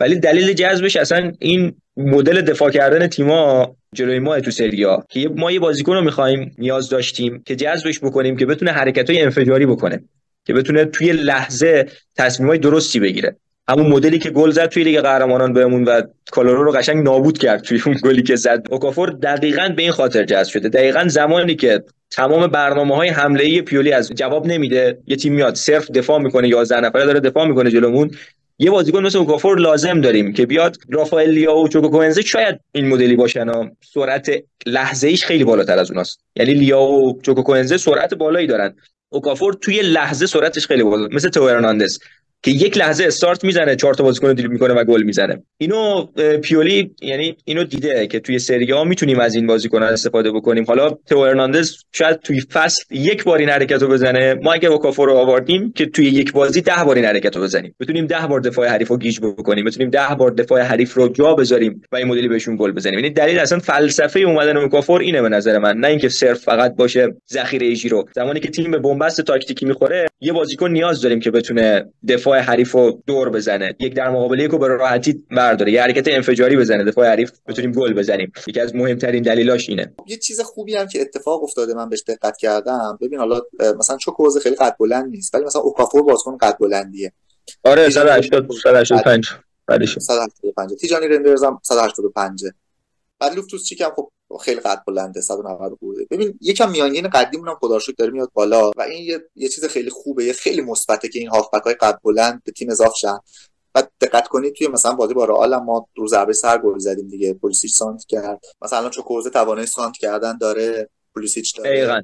[0.00, 5.52] ولی دلیل جذبش اصلا این مدل دفاع کردن تیما جلوی ما تو سریا که ما
[5.52, 10.04] یه بازیکن رو می‌خوایم نیاز داشتیم که جذبش بکنیم که بتونه حرکت های انفجاری بکنه
[10.44, 13.36] که بتونه توی لحظه تصمیم های درستی بگیره.
[13.68, 17.62] همون مدلی که گل زد توی لیگ قهرمانان بهمون و کالورو رو قشنگ نابود کرد
[17.62, 18.66] توی اون گلی که زد.
[18.70, 20.68] اوکافور دقیقا به این خاطر جذب شده.
[20.68, 25.54] دقیقا زمانی که تمام برنامه های حمله ای پیولی از جواب نمیده یه تیم میاد
[25.54, 28.10] صرف دفاع می‌کنه 11 نفره داره دفاع می‌کنه جلومون.
[28.58, 33.16] یه بازیکن مثل اوکافور لازم داریم که بیاد رافائل لیائو و چوکو شاید این مدلی
[33.16, 34.30] باشن و سرعت
[34.66, 36.20] لحظه ایش خیلی بالاتر از اوناست.
[36.36, 38.76] یعنی لیائو و چوکو سرعت بالایی دارن.
[39.08, 41.42] اوکافور توی لحظه سرعتش خیلی بالا مثل تئو
[42.44, 45.42] که یک لحظه استارت می‌زنه چهار تا بازیکن دریبل می‌کنه و گل می‌زنه.
[45.58, 46.06] اینو
[46.42, 50.64] پیولی یعنی اینو دیده که توی سری آ می‌تونیم از این بازیکن استفاده بکنیم.
[50.64, 54.34] حالا تئو هرناندز شاید توی فصل یک بار این حرکت رو بزنه.
[54.34, 57.74] ما اگه اوکافور رو آوردیم که توی یک بازی ده بار این حرکت رو بزنیم.
[57.80, 59.64] بتونیم ده بار دفاع حریف رو گیج بکنیم.
[59.64, 62.98] بتونیم ده بار دفاع حریف رو جا بذاریم و این مدلی بهشون گل بزنیم.
[62.98, 65.76] یعنی دلیل اصلا فلسفه اومدن اوکافور اینه به نظر من.
[65.76, 68.04] نه اینکه صرف فقط باشه ذخیره رو.
[68.14, 72.72] زمانی که تیم به بنبست تاکتیکی می‌خوره یه بازیکن نیاز داریم که بتونه دفاع حریف
[72.72, 73.76] رو دور بزنه.
[73.80, 75.72] یک در مقابل یک رو به راحتی برداره.
[75.72, 76.84] یه حرکت انفجاری بزنه.
[76.84, 78.32] دفاع حریف بتونیم گل بزنیم.
[78.46, 79.94] یکی از مهمترین دلیلاش اینه.
[80.06, 82.98] یه چیز خوبی هم که اتفاق افتاده من بهش دقت کردم.
[83.00, 83.40] ببین حالا
[83.78, 87.12] مثلا چوکوزه خیلی قد بلند نیست ولی مثلا اوکافور بازیکن قد بلندیه.
[87.64, 89.26] آره 180 185
[89.98, 92.44] 185 تیجانی رندرز هم 185
[93.20, 97.58] بعد لوفتوس چیک هم خب خیلی قد بلنده 190 بوده ببین یکم میانگین قدیمون هم
[97.60, 101.18] خدا داره میاد بالا و این یه, یه چیز خیلی خوبه یه خیلی مثبته که
[101.18, 103.18] این هافبک های قد بلند به تیم اضافه شن.
[103.74, 107.34] و دقت کنید توی مثلا بازی با رئال ما رو ضربه سر گل زدیم دیگه
[107.34, 108.40] پولیسیچ سانت کرد.
[108.62, 111.70] مثلا چوکوزه توانایی سانت کردن داره پولیسیچ داره.
[111.70, 112.00] دقیقاً.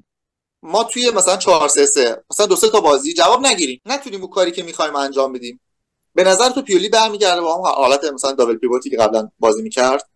[0.62, 3.80] ما توی مثلا 4 3 3 مثلا دو سه تا بازی جواب نگیریم.
[3.86, 5.60] نتونیم اون کاری که می‌خوایم انجام بدیم.
[6.14, 10.09] به نظر تو پیولی برمیگرده با اون حالت مثلا دابل پیوتی که قبلا بازی می‌کرد.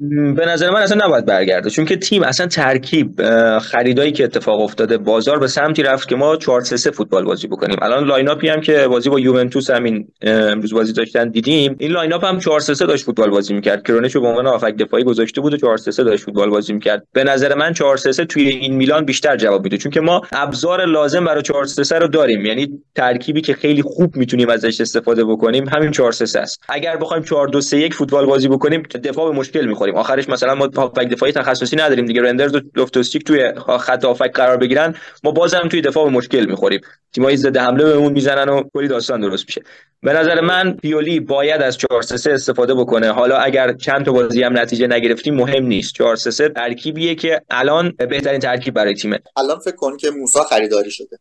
[0.00, 1.70] به نظر من اصلا نباید برگرده.
[1.70, 3.10] چون که تیم اصلا ترکیب
[3.58, 7.76] خریدایی که اتفاق افتاده بازار به سمتی رفت که ما 4 3 فوتبال بازی بکنیم.
[7.82, 11.76] الان lineup ی هم که بازی با یوونتوس همین امروز بازی داشتن دیدیم.
[11.78, 13.82] این lineup هم 4 3 داشت فوتبال بازی می‌کرد.
[13.82, 17.06] کرونیچ به عنوان هافک دفاعی گذاشته بود و 4 3 داشت فوتبال بازی می‌کرد.
[17.12, 19.78] به نظر من 4 3 توی این میلان بیشتر جواب میده.
[19.78, 22.46] چون که ما ابزار لازم برای 4 3 رو داریم.
[22.46, 26.60] یعنی ترکیبی که خیلی خوب می‌تونیم ازش استفاده بکنیم همین 4 3 است.
[26.68, 30.54] اگر بخوایم 4 2 3 1 فوتبال بازی بکنیم دفاع به مشکل می‌خوریم آخرش مثلا
[30.54, 32.22] ما هافک دفاعی تخصصی نداریم دیگه.
[32.22, 34.94] ریندرز و لوفتوسچیک توی خط هافک قرار بگیرن.
[35.24, 36.80] ما بازم توی دفاع به مشکل می‌خوریم.
[37.12, 39.62] تیمای ضد حمله بهمون می‌زنن و کلی داستان درست میشه.
[40.02, 43.12] به نظر من پیولی باید از 4 3 استفاده بکنه.
[43.12, 45.94] حالا اگر چند تا بازی هم نتیجه نگرفتیم مهم نیست.
[45.94, 50.90] 4 3 ترکیبیه که الان بهترین ترکیب برای تیمه الان فکر کن که موسی خریداری
[50.90, 51.18] شده.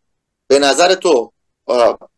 [0.48, 1.32] به نظر تو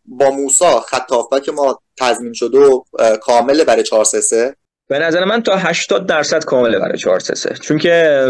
[0.05, 1.12] با موسا خط
[1.53, 2.83] ما تضمین شده و
[3.21, 4.55] کامله برای 4 3
[4.89, 8.26] به نظر من تا 80 درصد کامله برای 4 3 چون که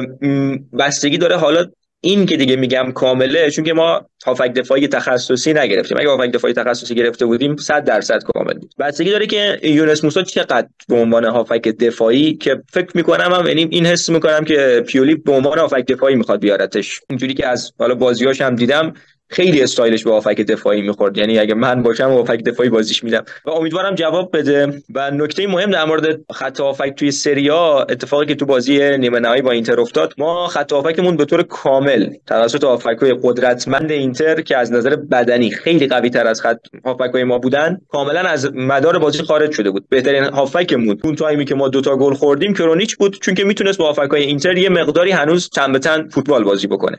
[0.80, 1.65] بستگی داره حالا
[2.02, 5.98] این که دیگه میگم کامله چون که ما هافک دفاعی تخصصی نگرفتیم.
[5.98, 8.74] اگه هافک دفاعی تخصصی گرفته بودیم 100 درصد کامل بود.
[8.80, 13.67] بستگی داره که یونس موسا چقدر به عنوان هافک دفاعی که فکر می‌کنم هم یعنی
[13.72, 17.00] این حس می‌کنم که پیولی به عنوان هافک دفاعی می‌خواد بیارتش.
[17.10, 18.93] اینجوری که از حالا بازیاش هم دیدم
[19.29, 21.17] خیلی استایلش به هافک دفاعی می‌خورد.
[21.17, 23.25] یعنی اگه من باشم هافک دفاعی بازیش میدم.
[23.45, 24.83] و امیدوارم جواب بده.
[24.95, 29.41] و نکته مهم در مورد خط هافک توی سریا اتفاقی که تو بازی نیمه نهایی
[29.41, 34.71] با اینتر افتاد ما خط هافکمون به طور کامل توسط هافکای قدرتمند اینتر که از
[34.71, 39.51] نظر بدنی خیلی قوی تر از خط هافکای ما بودن کاملا از مدار بازی خارج
[39.51, 39.89] شده بود.
[39.89, 43.85] بهترین هافکمون اون تایمی که ما دوتا گل خوردیم کرونیچ بود چون که می‌تونست با
[43.85, 46.97] هافکای اینتر یه مقداری هنوز چند به چند فوتبال بازی بکنه.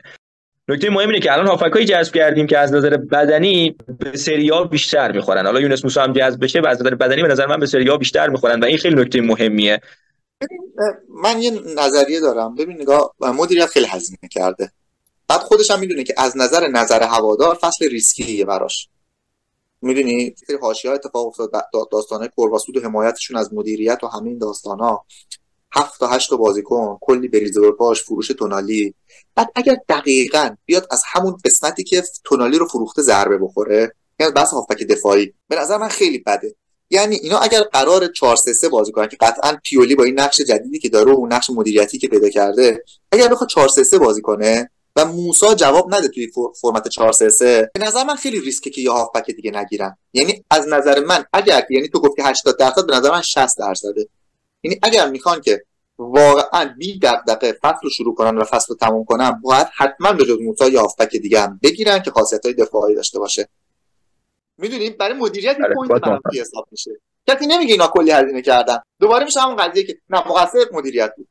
[0.69, 5.11] نکته مهم اینه که الان هافکایی جذب کردیم که از نظر بدنی به سری بیشتر
[5.11, 5.45] می‌خورن.
[5.45, 7.97] حالا یونس موسی هم جذب بشه و از نظر بدنی به نظر من به سری
[7.97, 9.81] بیشتر می‌خورن و این خیلی نکته مهمیه.
[11.23, 12.55] من یه نظریه دارم.
[12.55, 14.71] ببین نگاه مدیریت خیلی هزینه کرده.
[15.27, 18.89] بعد خودش هم می‌دونه که از نظر نظر هوادار فصل ریسکیه براش.
[19.81, 21.51] می‌دونی؟ خیلی حاشیه اتفاق افتاد
[21.91, 24.81] داستانه کورواسود و حمایتشون از مدیریت و همین داستان
[25.71, 28.95] هفت تا هشت تا بازیکن کلی بریزه به پاش فروش تونالی.
[29.35, 34.51] بعد اگر دقیقا بیاد از همون قسمتی که تونالی رو فروخته ضربه بخوره یعنی بس
[34.51, 36.55] هافبک دفاعی به نظر من خیلی بده.
[36.89, 40.41] یعنی اینا اگر قرار 4 3 3 بازی کنن که قطعا پیولی با این نقش
[40.41, 43.99] جدیدی که داره و اون نقش مدیریتی که پیدا کرده اگر بخواد 4 3 3
[43.99, 48.39] بازی کنه و موسا جواب نده توی فرمت 4 3 3 به نظر من خیلی
[48.39, 49.97] ریسکه که یه هافبک دیگه نگیرن.
[50.13, 54.07] یعنی از نظر من اگر یعنی تو گفتی 80 درصد به نظر من 60 درصده.
[54.63, 55.63] یعنی اگر می‌خوان که
[55.97, 60.25] واقعا بی دغدغه فصل رو شروع کنن و فصل رو تموم کنن باید حتما به
[60.25, 63.49] جز موسی یه هافبک دیگه هم بگیرن که خاصیت های دفاعی داشته باشه.
[64.57, 66.91] می‌دونید برای مدیریت این آره، point منفی حساب میشه.
[67.27, 68.77] کسی نمیگه اینا کلی هزینه کردن.
[68.99, 71.27] دوباره میشه همون قضیه که نه مقصر مدیریت بود.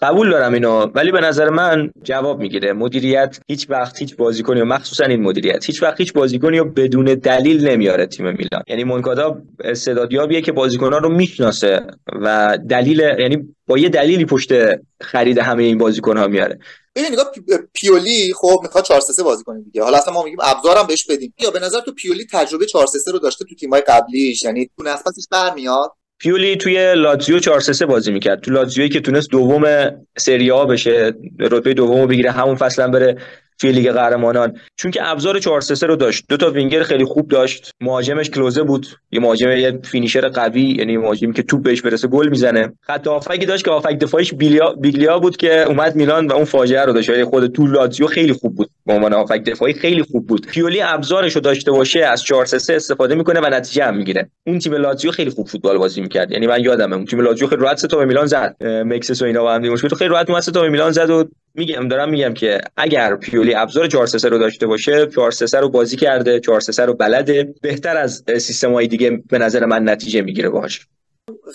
[0.00, 2.72] قبول دارم اینو ولی به نظر من جواب می‌گیره.
[2.72, 7.04] مدیریت هیچ وقت هیچ بازیکنی و مخصوصا این مدیریت هیچ وقت هیچ بازیکنی رو بدون
[7.04, 8.62] دلیل نمیاره تیم میلان.
[8.68, 11.86] یعنی مونکادا استعدادیابیه که بازیکنان رو می‌شناسه
[12.22, 14.52] و دلیل یعنی با یه دلیلی پشت
[15.00, 16.58] خرید همه این بازیکن ها میاره.
[16.96, 17.32] ببین نگاه
[17.72, 19.82] پیولی خب می‌خواد 4 3 بازی کنه دیگه.
[19.82, 21.34] حالا اصلا ما میگیم ابزارم بهش بدیم.
[21.38, 24.82] یا به نظر تو پیولی تجربه 4 3 رو داشته تو تیمای قبلیش یعنی تو
[24.82, 28.40] نفسش برمیاد؟ پیولی توی لاتزیو 4 3 بازی می‌کرد.
[28.40, 33.16] تو لاتزیویی که تونست دوم سری آ بشه رتبه دوم بگیره همون فصلا بره
[33.60, 34.56] توی لیگ قهرمانان.
[34.76, 36.24] چون که ابزار 4 3 رو داشت.
[36.28, 37.70] دو تا وینگر خیلی خوب داشت.
[37.80, 38.86] مهاجمش کلوزه بود.
[39.10, 42.72] یه مهاجم یه finisher قوی یعنی مهاجمی که توپ بهش برسه گل می‌زنه.
[42.80, 46.84] خط هافکی داشت که هافک دفاعیش بیلیا بیگلیا بود که اومد میلان و اون فاجعه
[46.84, 47.08] رو داشت.
[47.08, 48.70] یعنی خود تو لاتزیو خیلی خوب بود.
[48.86, 50.46] به عنوان هافک دفاعی خیلی خوب بود.
[50.46, 54.30] پیولی ابزارش رو داشته باشه از 4 3 استفاده می‌کنه و نتیجه هم می‌گیره.
[54.46, 56.30] اون تیم لاتزیو خیلی خوب فوتبال بازی می‌کرد.
[56.30, 58.56] یعنی من یادمه اون تیم لاتزیو خیلی راحت تا به میلان زد.
[58.64, 61.88] مکسس و اینا با هم مشکل خیلی راحت اومد تا به میلان زد و میگم
[61.88, 65.96] دارم میگم که اگر پیولی ابزار 4 3 رو داشته باشه 4 3 رو بازی
[65.96, 70.48] کرده 4 3 رو بلده بهتر از سیستم های دیگه به نظر من نتیجه می‌گیره
[70.48, 70.86] باهاش.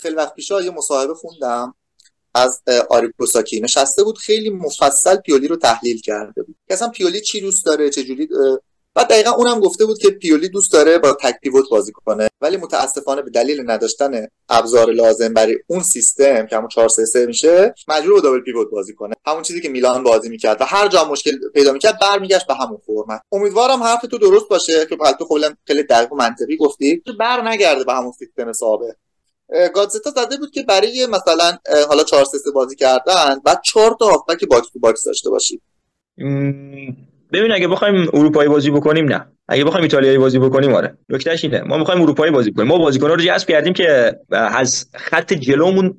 [0.02, 1.76] خیلی وقت پیش یه مصاحبه خوندم
[2.36, 6.56] از آری پروساکی نشسته بود خیلی مفصل پیولی رو تحلیل کرده بود.
[6.68, 8.28] که اصلا پیولی چی دوست داره؟ چه جوری
[8.96, 12.30] بعد دقیقا اونم گفته بود که پیولی دوست داره با تک پیوت بازی کنه.
[12.42, 17.74] ولی متاسفانه به دلیل نداشتن ابزار لازم برای اون سیستم که همون 4 3 میشه
[17.88, 19.16] مجبور به دابل پیوت بازی کنه.
[19.28, 22.78] همون چیزی که میلان بازی می‌کرد و هر جا مشکل پیدا می‌کرد برمیگشت به همون
[22.86, 27.04] فرمت امیدوارم حرف تو درست باشه که تو خیلی خیلی دقیق و منطقی گفتی.
[27.20, 28.92] بر نگرده به همون سیستم سابق.
[29.74, 34.46] گاتزتا زده بود که برای مثلا حالا 4 3 بازی کردن بعد 4 تا هافبک
[34.46, 35.62] box to box داشته باشی.
[37.34, 39.26] ببین اگه بخوایم اروپایی بازی بکنیم نه.
[39.48, 40.98] اگه بخوایم ایتالیایی بازی بکنیم آره.
[41.10, 41.62] نکتهش اینه.
[41.62, 42.68] ما می‌خوایم اروپایی بازی کنیم.
[42.68, 45.98] ما بازیکن‌ها رو جذب کردیم که از خط جلومون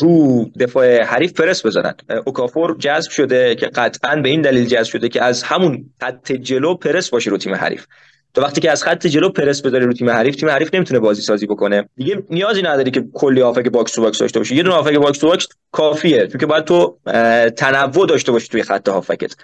[0.00, 1.94] رو دفاع حریف پرس بزنن
[2.26, 6.74] اوکافور جذب شده که قطعا به این دلیل جذب شده که از همون خط جلو
[6.74, 7.86] پرس باشه رو تیم حریف.
[8.34, 11.22] تو وقتی که از خط جلو پرس بذاری رو تیم حریف تیم حریف نمی‌تونه بازی
[11.22, 11.88] سازی بکنه.
[11.96, 14.56] دیگه نیازی نداری که کلی هافک box to box داشته باشی.
[14.56, 16.26] یه دونه هافک box to box کافیه.
[16.26, 16.98] چون که باید تو
[17.56, 19.34] تنوع داشته باشی توی خط هافکت.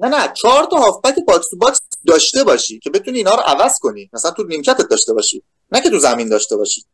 [0.00, 3.78] نه نه چهار تا هافبک box to box داشته باشی که بتونی اینا رو عوض
[3.78, 4.10] کنی.
[4.12, 6.84] مثلا تو نیمکتت داشته باشی نه که تو زمین داشته باشی.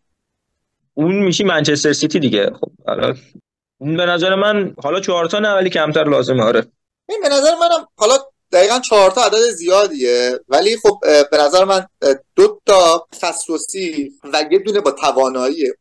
[0.95, 2.51] اون میشی منچستر سیتی دیگه.
[2.61, 3.15] خب حالا
[3.81, 6.67] به نظر من حالا چهار تا نه ولی کمتر لازمه آره.
[7.09, 8.19] این به نظر منم حالا
[8.53, 10.99] دقیقا چهار تا عدد زیادیه ولی خب
[11.31, 11.87] به نظر من
[12.37, 15.73] دو تا تخصصی و یه دونه با توانایی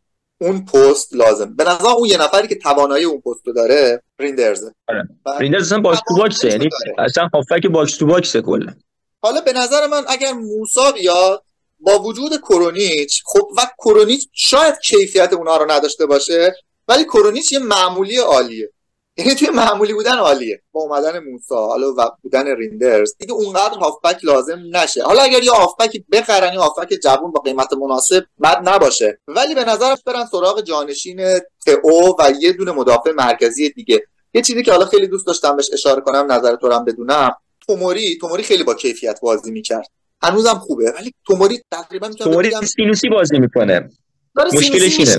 [0.42, 1.56] اون پست لازم.
[1.56, 4.74] به نظر اون یه نفری که توانایی اون پست رو داره ریندرزه.
[4.88, 5.08] آره.
[5.40, 8.74] ریندرز اصلا box to box ه یعنی اصلا هافک box to box ه کلا.
[9.22, 11.44] حالا به نظر من اگر موسا بیاد
[11.80, 16.56] با وجود کرونیچ خب و کرونیچ شاید کیفیت اونها رو نداشته باشه
[16.88, 18.72] ولی کرونیچ یه معمولی عالیه.
[19.18, 20.62] یعنی توی معمولی بودن عالیه.
[20.72, 23.16] با اومدن موسا حالا و بودن ریندرز.
[23.20, 25.04] دیگه اونقدر هافبک لازم نشه.
[25.04, 29.20] حالا اگر یه هافبک بخرن یه هافبک جوون با قیمت مناسب بد نباشه.
[29.28, 34.04] ولی به نظر برن سراغ جانشین تئو و یه دونه مدافع مرکزی دیگه.
[34.34, 37.36] یه چیزی که حالا خیلی دوست داشتم بهش اشاره کنم نظر تو هم بدونم.
[37.68, 39.88] توموری توموری خیلی با کیفیت بازی می‌کرد.
[40.24, 40.94] هنوزم خوبه.
[41.00, 43.90] ولی توموری تقریبا توموری سینوسی بازی می‌کنه.
[44.36, 45.18] مشکلش اینه.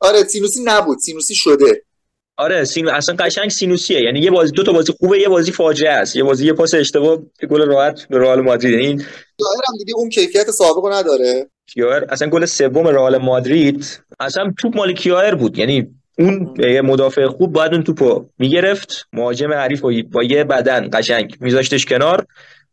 [0.00, 0.98] آره سینوسی نبود.
[0.98, 1.82] سینوسی شده.
[2.40, 4.00] آره سینو اصلا قشنگ سینوسیه.
[4.00, 6.16] یعنی یه بازی دو تا بازی خوبه یه بازی فاجعه است.
[6.16, 7.18] یه بازی یه پاس اشتباه
[7.50, 8.78] گل راحت به رئال مادرید.
[8.78, 9.00] این
[9.40, 11.50] هم دیگه اون کیفیت سابقو نداره.
[11.66, 15.58] کیایر اصلا گل سوم رئال مادرید اصلا توپ مال کیایر بود.
[15.58, 19.06] یعنی اون یه مدافع خوب باید اون توپو می‌گرفت.
[19.12, 19.80] مهاجم حریف
[20.12, 22.26] با یه بدن قشنگ میذاشتش کنار.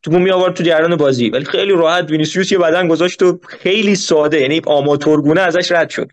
[0.03, 1.29] توپو می آورد تو جریان بازی.
[1.29, 4.41] ولی خیلی راحت وینیسیوس یه بدن گذاشت و خیلی ساده.
[4.41, 6.07] یعنی آماتورگونه ازش رد شد.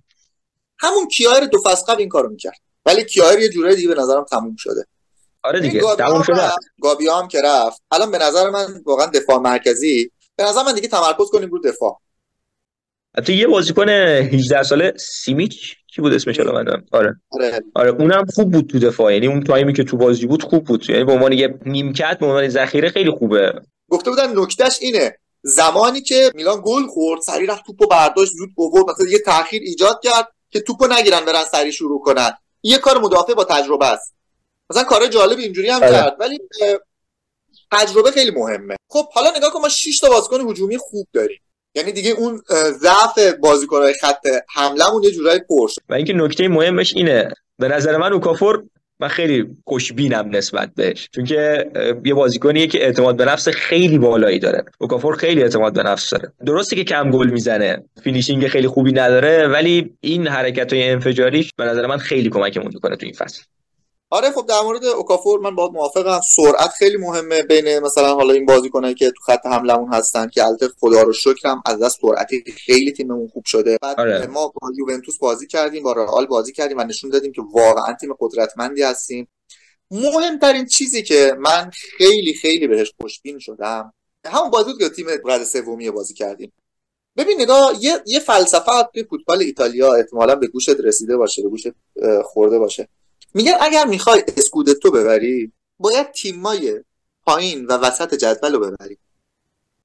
[0.78, 2.63] همون کیایر دو فصل قبل این کارو می‌کرد.
[2.86, 4.86] ولی کیایر یه جوره دیگه به نظرم تموم شده.
[5.42, 6.40] آره دیگه تموم شده.
[6.82, 7.82] گابیا هم که رفت.
[7.90, 10.10] الان به نظر من واقعا دفاع مرکزی.
[10.36, 12.00] به نظر من دیگه تمرکز کنیم رو دفاع.
[13.18, 17.16] حتی یه بازیکن 18 ساله سیمیچ کی بود اسمش الان من آره.
[17.30, 17.60] آره.
[17.74, 19.14] آره اونم خوب بود تو دفاع.
[19.14, 20.90] یعنی اون تایمی که تو بازی بود خوب بود.
[20.90, 23.52] یعنی به عنوان یه نیمکت به عنوان ذخیره خیلی خوبه.
[23.90, 25.18] گفته بودن نکتهش اینه.
[25.42, 30.00] زمانی که میلان گل خورد سری رفت توپو برداشت زود آورد مثلا یه تاخیر ایجاد
[30.02, 32.30] کرد که توپو نگیرن برن سری شروع کنن.
[32.64, 34.14] یه کار مدافع با تجربه است.
[34.70, 35.92] مثلا کار جالب اینجوری هم آره.
[35.92, 36.38] کرد ولی
[37.72, 38.76] تجربه خیلی مهمه.
[38.88, 41.40] خب حالا نگاه کن ما 6 تا بازیکن هجومی خوب داریم.
[41.74, 47.34] یعنی دیگه اون ضعف بازیکن‌های خط حملمون یه جورایی پرش و اینکه نکته مهمش اینه.
[47.58, 48.64] به نظر من اوکافور
[49.00, 51.08] من خیلی خوشبینم نسبت بهش.
[51.14, 51.70] چون که
[52.04, 54.64] یه بازیکنیه که اعتماد به نفس خیلی بالایی داره.
[54.78, 56.32] اوکافور خیلی اعتماد به نفس داره.
[56.46, 57.84] درسته که کم گل می‌زنه.
[58.02, 62.96] finishing خیلی خوبی نداره ولی این حرکت های انفجاریش به نظر من خیلی کمکمون می‌کنه
[62.96, 63.42] تو این فصل.
[64.14, 66.20] آره خب در مورد اوکافور من باید موافقم.
[66.20, 70.68] سرعت خیلی مهمه بین مثلا حالا این بازیکنایی که تو خط حملمون هستن که البته
[70.80, 73.78] خدا رو شکرم از دست سرعتی خیلی تیممون خوب شده.
[73.82, 74.26] بعد آره.
[74.26, 78.14] ما با یوونتوس بازی کردیم با رئال بازی کردیم و نشون دادیم که واقعا تیم
[78.20, 79.28] قدرتمندی هستیم.
[79.90, 83.92] مهمترین چیزی که من خیلی خیلی بهش خوشبین شدم
[84.26, 86.52] همون بازی بود که تیم رد سومی بازی کردیم.
[87.16, 91.68] ببین نگاه یه, یه فلسفه توی فوتبال ایتالیا احتمالا به گوشت رسیده باشه به گوشت
[92.24, 92.88] خورده باشه.
[93.34, 96.80] میگن اگر می‌خوای اسکودتو ببری باید تیمای
[97.26, 98.98] پایین و وسط جدول رو ببری.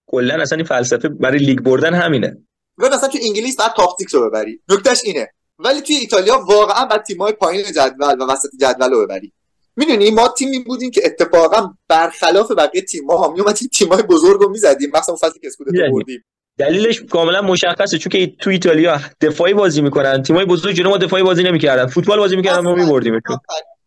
[0.07, 2.37] کلا اصلا این فلسفه برای لیگ بردن همینه.
[2.77, 4.61] و مثلا تو انگلیس بعد تاپ رو ببری.
[4.69, 5.33] نکتهش اینه.
[5.59, 9.33] ولی توی ایتالیا واقعا بعد تیمای پایین جدول و وسط جدول رو ببری.
[9.75, 14.91] می‌دونی ما تیمی بودیم که اتفاقا برخلاف بقیه تیم‌ها میومدیم تیمای بزرگ رو می‌زدیم.
[14.93, 16.23] مثلا فصلی که اسکودتو بردیم.
[16.59, 21.23] دلیلش کاملا مشخصه چون که تو ایتالیا دفاعی بازی می‌کنن تیمای بزرگ جلو ما دفاعی
[21.23, 23.21] بازی نمی‌کردن فوتبال بازی می‌کردن ما میبردیم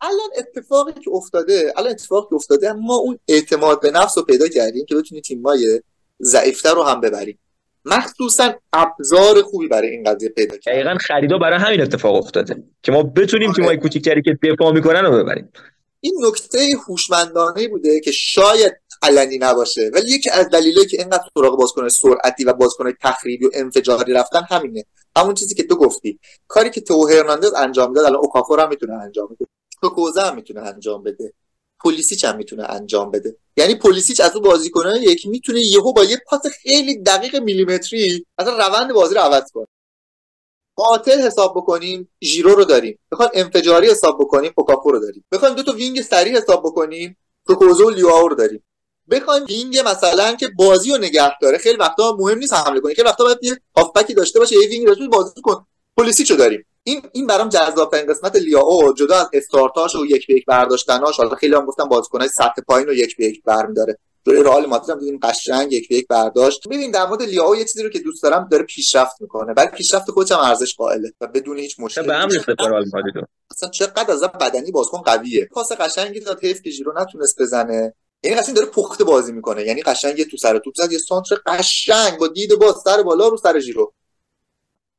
[0.01, 4.49] الان اتفاقی که افتاده الان اتفاقی که افتاده ما اون اعتماد به نفس رو پیدا
[4.49, 5.81] کردیم که بتونیم تیمای
[6.23, 7.39] ضعیفتر رو هم ببریم.
[7.85, 10.83] مخصوصا ابزار خوبی برای این قضیه پیدا کردیم.
[10.83, 13.57] دقیقاً خریدا برای همین اتفاق افتاده که ما بتونیم آره.
[13.57, 15.53] تیمای کوچیکتری که دفاع می‌کنن رو ببریم.
[16.05, 21.59] این نکته هوشمندانه بوده که شاید علنی نباشه ولی یکی از دلایلی که اینقدر سراغ
[21.59, 24.85] بازیکن سرعتی و بازیکن تخریبی و انفجاری رفتن همینه.
[25.17, 26.19] همون چیزی که تو گفتی.
[26.49, 29.47] کاری که تو هرناندز انجام می‌داد الان اوکافور هم می‌تونه انجام بده.
[29.89, 31.33] کوزا هم می‌تونه انجام بده.
[31.85, 33.37] پلیسیچ هم می‌تونه انجام بده.
[33.57, 38.67] یعنی پلیسیچ از اون بازیکنان یکی می‌تونه یهو با یه پاس خیلی دقیق میلیمتری اصلا
[38.67, 39.67] روند بازی رو عوض کنه.
[40.77, 42.99] قاتل حساب بکنیم ژیرو رو داریم.
[43.13, 45.25] بخوام انفجاری حساب بکنیم اوکافور رو داریم.
[45.33, 48.65] بخوایم دو تا wing سریع حساب بکنیم چوکوزه و رو داریم.
[49.11, 53.09] بخوایم wing مثلا که بازی رو نگه داره خیلی وقتا مهم نیست حمله کنه خیلی
[53.09, 55.67] وقتا باید یه هافبکی داشته باشه یه wing داشته بازی کن.
[55.97, 56.65] پولیسیچ داریم.
[56.85, 61.17] این این برام جذاب ترین قسمت لیاو جدا از استارتاش و یک به یک برداشتناش
[61.17, 63.99] حالا خیلی هم گفتم بازیکنای سطح پایین رو یک به یک برمیداره.
[64.27, 66.69] رئال مادرید هم دیدیم قشنگ یک به یک برداشت.
[66.69, 70.11] ببین در مورد لیاو یه چیزی رو که دوست دارم داره پیشرفت می‌کنه بعد پیشرفت
[70.11, 74.23] خودش هم ارزش قائله و بدون هیچ مشکلی به امر رئال مادرید اصلا چقدر از
[74.23, 75.49] بدنی بازیکن قویه.
[75.53, 77.95] پاس قشنگی داد حیف که ژیرو نتونست بزنه.
[78.23, 79.63] یعنی قشنگ داره پخته بازی می‌کنه.
[79.63, 83.29] یعنی قشنگ یه تو سر توپ زد یه سانتر قشنگ با دید باز سر بالا
[83.29, 83.93] رو سر ژیرو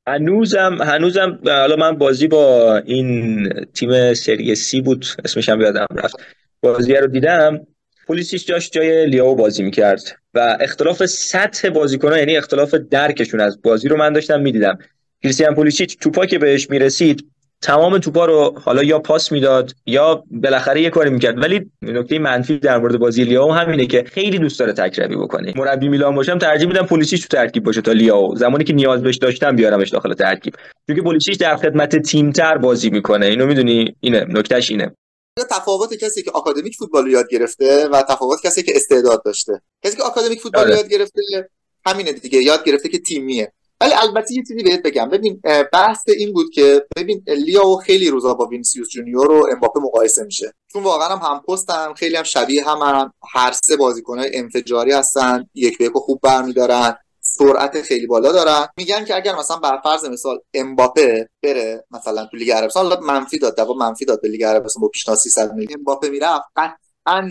[0.07, 6.15] هنوزم هنوزم حالا من بازی با این تیم سری سی بود اسمش هم یادم رفت.
[6.61, 7.67] بازی رو دیدم.
[8.07, 10.01] پلیسیش داشت جای لیاو بازی می‌کرد
[10.33, 14.77] و اختلاف سطح بازیکنان یعنی اختلاف درکشون از بازی رو من داشتم می‌دیدم.
[15.23, 17.25] کریستیان پولیسیچ توپا که بهش می‌رسید
[17.61, 21.43] تمام توپا رو حالا یا پاس می‌داد یا بالاخره یه کاری می‌کرد.
[21.43, 25.53] ولی نکته منفی در مورد بازی لیاو همینه که خیلی دوست داره تکربی بکنه.
[25.55, 28.35] مربی میلان باشم ترجیح میدم پلیسیش تو ترکیب باشه تا لیاو.
[28.35, 30.53] زمانی که نیاز بهش داشتم بیارمش داخل ترکیب.
[30.87, 33.25] چون پلیسیش در خدمت تیمتر بازی می‌کنه.
[33.25, 34.25] اینو می‌دونی؟ اینه.
[34.29, 34.91] نکتهش اینه.
[35.37, 39.61] تفاوت کسی که آکادمیک فوتبال رو یاد گرفته و تفاوت کسی که استعداد داشته.
[39.83, 40.75] کسی که آکادمیک فوتبال آره.
[40.75, 41.49] یاد گرفته
[41.85, 43.53] همینه دیگه یاد گرفته که تیمیه.
[43.81, 45.09] ولی البته یه چیزی بهت بگم.
[45.09, 45.41] ببین
[45.73, 50.53] بحث این بود که ببین لیاو خیلی روزا با وینیسیوس جونیور و امباپه مقایسه میشه.
[50.73, 55.49] چون واقعا هم هم پستن خیلی هم شبیه هم, هم هر سه بازیکنای انفجاری هستن
[55.55, 56.97] یک به یک خوب برمیدارن.
[57.43, 58.67] سرعت خیلی بالا دارن.
[58.77, 63.39] میگن که اگر مثلا بر فرض مثال امباپه بره مثلا تو لیگ عربستان حالا منفی
[63.39, 65.79] داد دوا منفی داد به لیگ عربستان با پیشنهاد 300 میلیون.
[65.79, 67.29] امباپه می‌رفت قطعا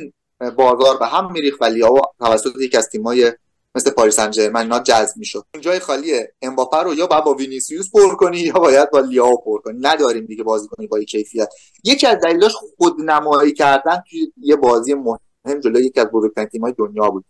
[0.56, 3.32] بازار به هم میریخت و لیائو توسط یک از تیم‌های
[3.74, 5.44] مثل پاریس سن ژرمن اینا جذب می‌شد.
[5.54, 9.36] اون جای خالی امباپه رو یا باید با وینیسیوس پر کنی یا باید با لیائو
[9.44, 9.78] پر کنی.
[9.80, 11.48] نداریم دیگه بازیکنی با کیفیت.
[11.84, 17.10] یکی از دلیلاش خودنمایی کردن توی یه بازی مهم جلوی یکی از بزرگترین تیم‌های دنیا
[17.10, 17.24] بود.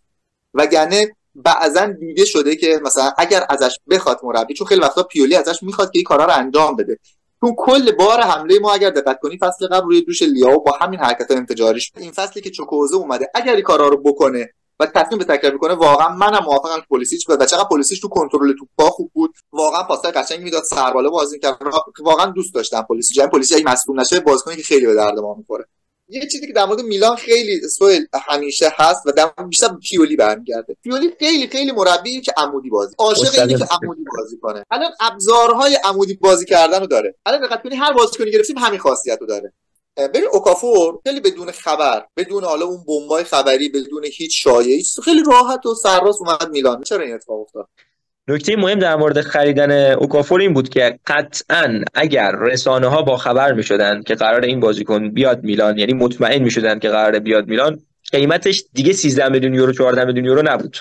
[0.55, 5.63] وگرنه بعضا دیده شده که مثلا اگر ازش بخواد مربی چون خیلی وقتا پیولی ازش
[5.63, 6.99] می‌خواد که این کارا رو انجام بده.
[7.41, 11.01] چون کل بار حمله ما اگر دقت کنی فصل قبل روی دوش لیائو با همین
[11.01, 14.49] حرکت انفجاریش این فصلی که چوکوئزه اومده اگر این کارا رو بکنه
[14.81, 18.53] و تصمیم به تکرار کنه واقعا منم موافقم که پلیسیچ و چقدر پلیسیچ تو کنترل
[18.59, 21.59] توپ خوب بود واقعا پاسای قشنگ می‌داد سرباله بازی کرد
[22.01, 23.19] واقعا دوست داشتم پلیسیچ.
[23.19, 25.65] یعنی پلیسیچ اگه مسئول نشه بازیکنی که خیلی به درد ما می‌خوره.
[26.13, 30.77] یه چیزی که در مورد میلان خیلی سوال همیشه هست و در بیشتر پیولی برمیگرده.
[30.83, 34.65] پیولی خیلی خیلی مربی که عمودی بازی عاشق اینه که عمودی بازی کنه.
[34.71, 37.15] الان ابزارهای عمودی بازی کردن رو داره.
[37.27, 39.53] الان دقت کنی هر بازیکنی گرفتیم همین خاصیت رو داره
[39.97, 45.67] ببین اوکافور خیلی بدون خبر بدون حالا اون بمبای خبری بدون هیچ شایعی خیلی راحت
[45.67, 46.83] و سرراست اومد میلان.
[46.83, 47.69] چرا این اتفاق افتاد؟
[48.29, 53.53] نکته مهم در مورد خریدن اوکافور این بود که قطعا اگر رسانه ها با خبر
[53.53, 57.49] می شدن که قرار این بازیکن بیاد میلان یعنی مطمئن می شدن که قرار بیاد
[57.49, 57.81] میلان
[58.13, 60.77] قیمتش دیگه 13 میلیون یورو 14 میلیون یورو نبود.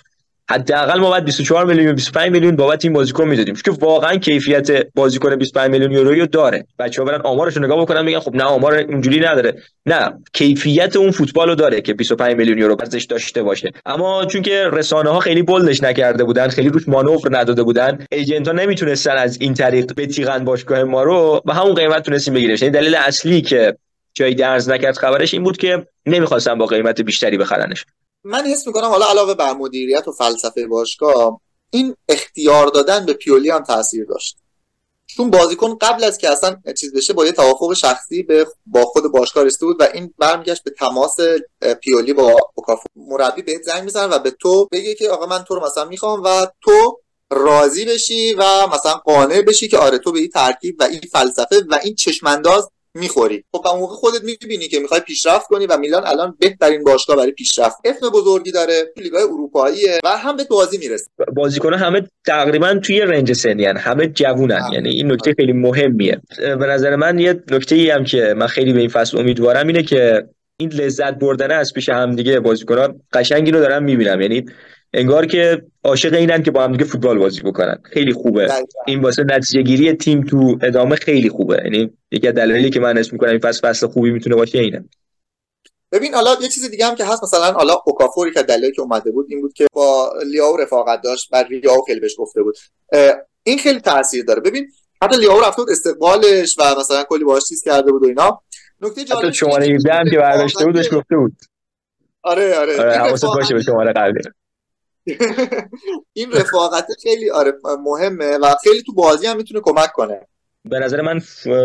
[0.51, 3.55] حداقل ما باید 24 میلیون 25 میلیون بابت این بازیکن می‌دادیم.
[3.55, 6.65] چون واقعا کیفیت بازیکن 25 میلیون یورویی رو داره.
[6.79, 9.55] بچه‌ها برن آمارش رو نگاه بکنن میگن خب نه آمار اونجوری نداره.
[9.85, 13.71] نه کیفیت اون فوتبال رو داره که 25 میلیون یورو ارزش داشته باشه.
[13.85, 18.47] اما چون که رسانه ها خیلی بولدش نکرده بودن خیلی روش مانور نداده بودن ایجنت
[18.47, 22.57] ها نمی‌تونستن از این طریق بتیغن باشگاه ما رو و همون قیمت تونستیم بگیریم.
[22.61, 23.75] یعنی دلیل اصلی که
[24.13, 27.85] جای درز نکرد خبرش این بود که نمی‌خواستن با قیمت بیشتری بخرنش.
[28.23, 33.49] من حس می‌کنم حالا علاوه بر مدیریت و فلسفه باشگاه این اختیار دادن به پیولی
[33.49, 34.37] هم تاثیر داشت.
[35.07, 39.11] چون بازیکن قبل از که اصلا چیز بشه با یه توافق شخصی به با خود
[39.11, 41.15] باشگاه رسیده بود و این برمیگشت به تماس
[41.81, 45.55] پیولی با اوکافو مربی بهت زنگ می‌زنه و به تو بگه که آقا من تو
[45.55, 46.99] رو مثلا می‌خوام و تو
[47.31, 51.63] راضی بشی و مثلا قانع بشی که آره تو به این ترکیب و این فلسفه
[51.69, 53.43] و این چشمانداز می‌خوری.
[53.51, 57.31] خب اون موقع خودت می‌بینی که می‌خوای پیشرفت کنی و میلان الان بهترین باشگاه برای
[57.31, 57.77] پیشرفت.
[57.85, 61.05] اسم بزرگی داره لیگای اروپاییه و هم به بازی می‌رسه.
[61.35, 63.77] بازیکن همه تقریبا توی رنج سنی هن.
[63.77, 64.69] همه جوونن.
[64.73, 66.21] یعنی این نکته خیلی مهمیه.
[66.37, 69.83] به نظر من یه نکته ای هم که من خیلی به این فصل امیدوارم اینه
[69.83, 70.23] که
[70.57, 74.21] این لذت بردن از پیش هم دیگه بازیکنان قشنگی رو دارم می‌بینم.
[74.21, 74.45] یعنی
[74.93, 77.81] انگار که عاشق اینن که با هم دیگه فوتبال بازی بکنن.
[77.83, 78.49] خیلی خوبه.
[78.87, 81.61] این واسه نتیجه گیری تیم تو ادامه خیلی خوبه.
[81.63, 84.85] یعنی یکی از دلایلی که من اسم می‌کنم این فصل فصل خوبی می‌تونه باشه اینه.
[85.91, 89.11] ببین حالا یه چیز دیگه هم که هست مثلا حالا اوکافوری که دلیلی که اومده
[89.11, 92.57] بود این بود که با لیاو رفاقت داشت و لیاو خیلی بهش گفته بود.
[93.43, 94.41] این خیلی تاثیر داره.
[94.41, 94.71] ببین
[95.01, 98.41] حتی لیاو رفت بود استقبالش و مثلا کلی باهاش چیز کرده بود و اینا.
[98.81, 101.35] نکته جالب شماره 17 که برداشته بودش گفته بود.
[102.23, 104.23] آره آره, آره حواست باشه به شماره قبلی.
[106.13, 110.27] این رفاقت خیلی آره مهمه و خیلی تو بازی هم می‌تونه کمک کنه.
[110.69, 111.19] به نظر من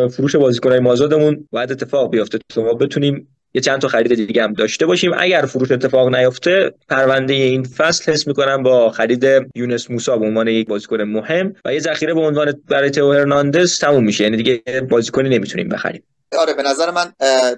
[0.09, 4.53] فروش بازیکنهای مازادمون باید اتفاق بیفته تا ما بتونیم یه چند تا خرید دیگه هم
[4.53, 5.12] داشته باشیم.
[5.18, 10.49] اگر فروش اتفاق نیفته پرونده این فصل حس می‌کنم با خرید یونس موسا به عنوان
[10.49, 14.24] یک بازیکن مهم و یه ذخیره به عنوان برای تو هرناندز تموم میشه.
[14.24, 16.03] یعنی دیگه بازیکنی نمی‌تونیم بخریم.
[16.37, 17.12] آره به نظر من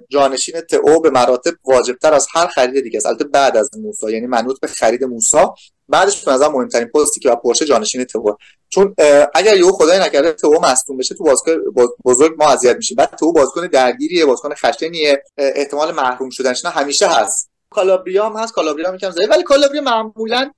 [0.09, 3.07] جانشین تئو به مراتب واجبتر از هر خرید دیگه است.
[3.07, 5.55] البته بعد از موسا یعنی منوط به خرید موسا.
[5.89, 8.35] بعدش به نظر مهمترین پستی که پرشه جانشین تئو
[8.69, 8.95] چون
[9.35, 11.57] اگر یهو خدای نکرده تئو مصدوم بشه تو بازیکن
[12.05, 12.97] بزرگ ما اذیت میشیم.
[12.97, 15.23] بعد تئو بازیکن درگیریه بازیکن خشنیه.
[15.39, 17.51] احتمال محروم شدنش همیشه هست.
[17.71, 20.53] کالابریا هم هست کالابریا یکم ولی کالابریا معمولا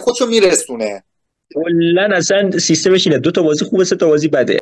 [0.00, 1.04] خودشو میرسونه.
[1.54, 3.18] کلا اصلا سیستمش اینه.
[3.18, 4.58] دو تا بازی خوبه سه تا بازی بده.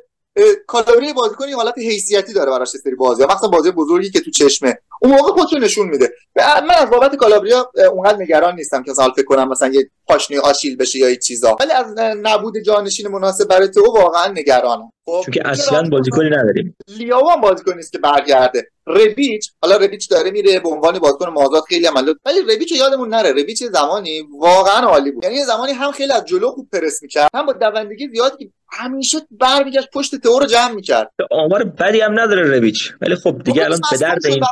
[0.67, 4.77] کالابری بازیکن حالت حیثیتی داره براش سری بازی مثلا بازی بزرگی که تو چشمه.
[5.01, 6.13] اون موقع خودشو نشون میده.
[6.35, 10.77] من از بابت کالابریا اونقدر نگران نیستم که مثلا فکر کنم مثلا یه پاشنه آشیل
[10.77, 11.55] بشه یا چیزا.
[11.59, 14.91] ولی از نبود جانشین مناسب برای تو واقعا نگرانم.
[15.05, 16.75] خب چون که اصلا بازیکنی نداریم.
[16.87, 18.67] لیاو هم بازیکن نیست که برگرده.
[18.87, 23.31] ربیچ حالا ربیچ داره میره به عنوان بازیکن مازاد خیلی عمل ولی ربیچ یادمون نره.
[23.31, 25.23] ربیچ زمانی واقعا عالی بود.
[25.23, 29.87] یعنی زمانی هم خیلی از جلو خوب پرس می‌کرد هم با دوندگی زیادی همیشه برمیگشت
[29.93, 31.11] پشت تو رو جمع می‌کرد.
[31.31, 32.93] آمار بدی هم نداره رویچ.
[33.01, 34.43] ولی خب دیگه الان به درد این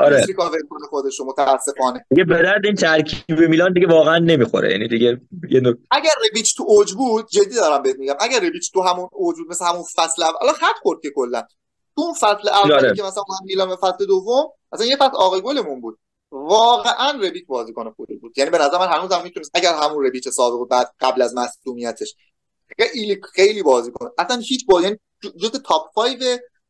[0.00, 0.26] آره.
[0.34, 2.04] کنه خودش متاسفانه.
[2.10, 4.72] دیگه به درد این ترکیب میلان دیگه واقعا نمی‌خوره.
[4.72, 5.20] یعنی دیگه
[5.50, 5.74] یه نوع...
[5.90, 9.50] اگر رویچ تو اوج بود جدی دارم بهت میگم اگر رویچ تو همون اوج بود
[9.50, 11.42] مثل همون فصل اول الان خط خورد که کلا.
[11.96, 12.94] تو اون فصل اول آره.
[12.94, 15.98] که مثلا میلان فصل دوم مثلا یه فصل آقای گلمون بود.
[16.32, 18.38] واقعا ربیت بازیکن خوبی بود.
[18.38, 21.34] یعنی به نظر من هنوز هم می‌تونست اگر همون ربیت سابق بود بعد قبل از
[21.36, 22.14] مصونیتش
[22.78, 24.10] خیلی خیلی بازی کنه.
[24.18, 24.98] اصلا هیچ بازی یعنی
[25.36, 26.16] جز تاپ 5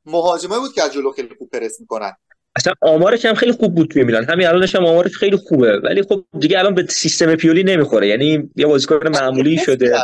[0.07, 2.13] مهاجمه بود که از جلو خیلی خوب پرس می‌کنن.
[2.57, 4.25] اصلا آمارش هم خیلی خوب بود توی میلان.
[4.25, 5.81] همین الانش هم آمارش خیلی خوبه.
[5.85, 8.09] ولی خب دیگه الان به سیستم پیولی نمی‌خوره.
[8.09, 9.99] یعنی یه بازیکن معمولی شده.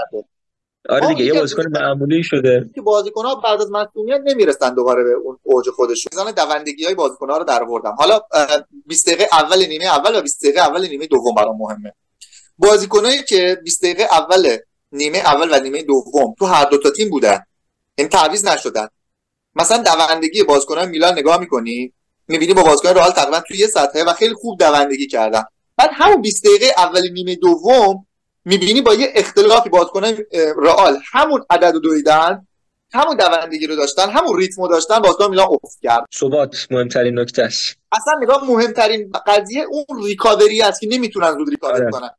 [0.89, 2.71] آره دیگه یه بازیکن معمولی شده.
[2.75, 6.11] که بازیکن‌ها بعد از مسئولیت نمی‌رسن دوباره به اون اوج خودشون.
[6.13, 7.95] میزان دوندگی های بازیکن‌ها رو درآوردم.
[7.99, 8.21] حالا
[8.87, 11.93] 20 دقیقه اول نیمه اول و 20 دقیقه اول نیمه دوم برام مهمه.
[12.59, 14.57] بازیکنایی که 20 دقیقه اول
[14.95, 16.35] نیمه اول و نیمه دوم.
[16.39, 17.47] تو هر دو تا تیم بودن.
[17.95, 18.89] این تعویض نشدن.
[19.55, 21.93] مثلا دوندگی بازیکنان میلان نگاه می‌کنی؟
[22.29, 25.45] می‌بینی با بازیکن رئال تقریبا توی یه سطحه و خیلی خوب دوندگی کردن.
[25.77, 28.07] بعد همون 20 دقیقه اول نیمه دوم
[28.45, 30.19] می‌بینی با یه اختلافی بازیکنان
[30.57, 32.47] رئال همون عدد دویدن
[32.93, 36.05] همون دوندگی رو داشتن همون ریتم داشتن بازیکن میلان افت کرد.
[36.15, 41.75] ثبات مهمترین نکته است اصلا نگاه مهمترین قضیه اون ریکاوری است که نمی‌تونن زود ریکاور
[41.75, 41.91] آره.
[41.91, 42.11] کنن.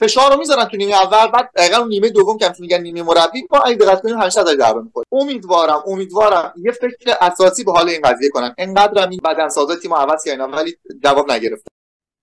[0.00, 3.58] فشار رو می‌ذارن تو نیمه اول بعد دقیقا نیمه دوم که میگن نیمه مربی ما
[3.58, 4.80] اگه دقت کنیم همیشه ازش ضربه
[5.12, 6.54] امیدوارم امیدوارم.
[6.56, 8.54] یه فکر اساسی به حال این قضیه کنن.
[8.58, 11.70] انقدر این بدنسازا تیم عوض کردن ولی جواب نگرفتن.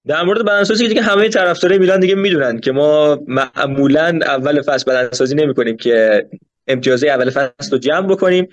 [0.07, 5.35] در مورد بدنسازی دیگه همه طرفدارای میلان دیگه می‌دونن که ما معمولا اول فصل بدنسازی
[5.35, 6.27] نمی‌کنیم که
[6.67, 8.47] امتیازه اول فصل رو جمع بکنیم.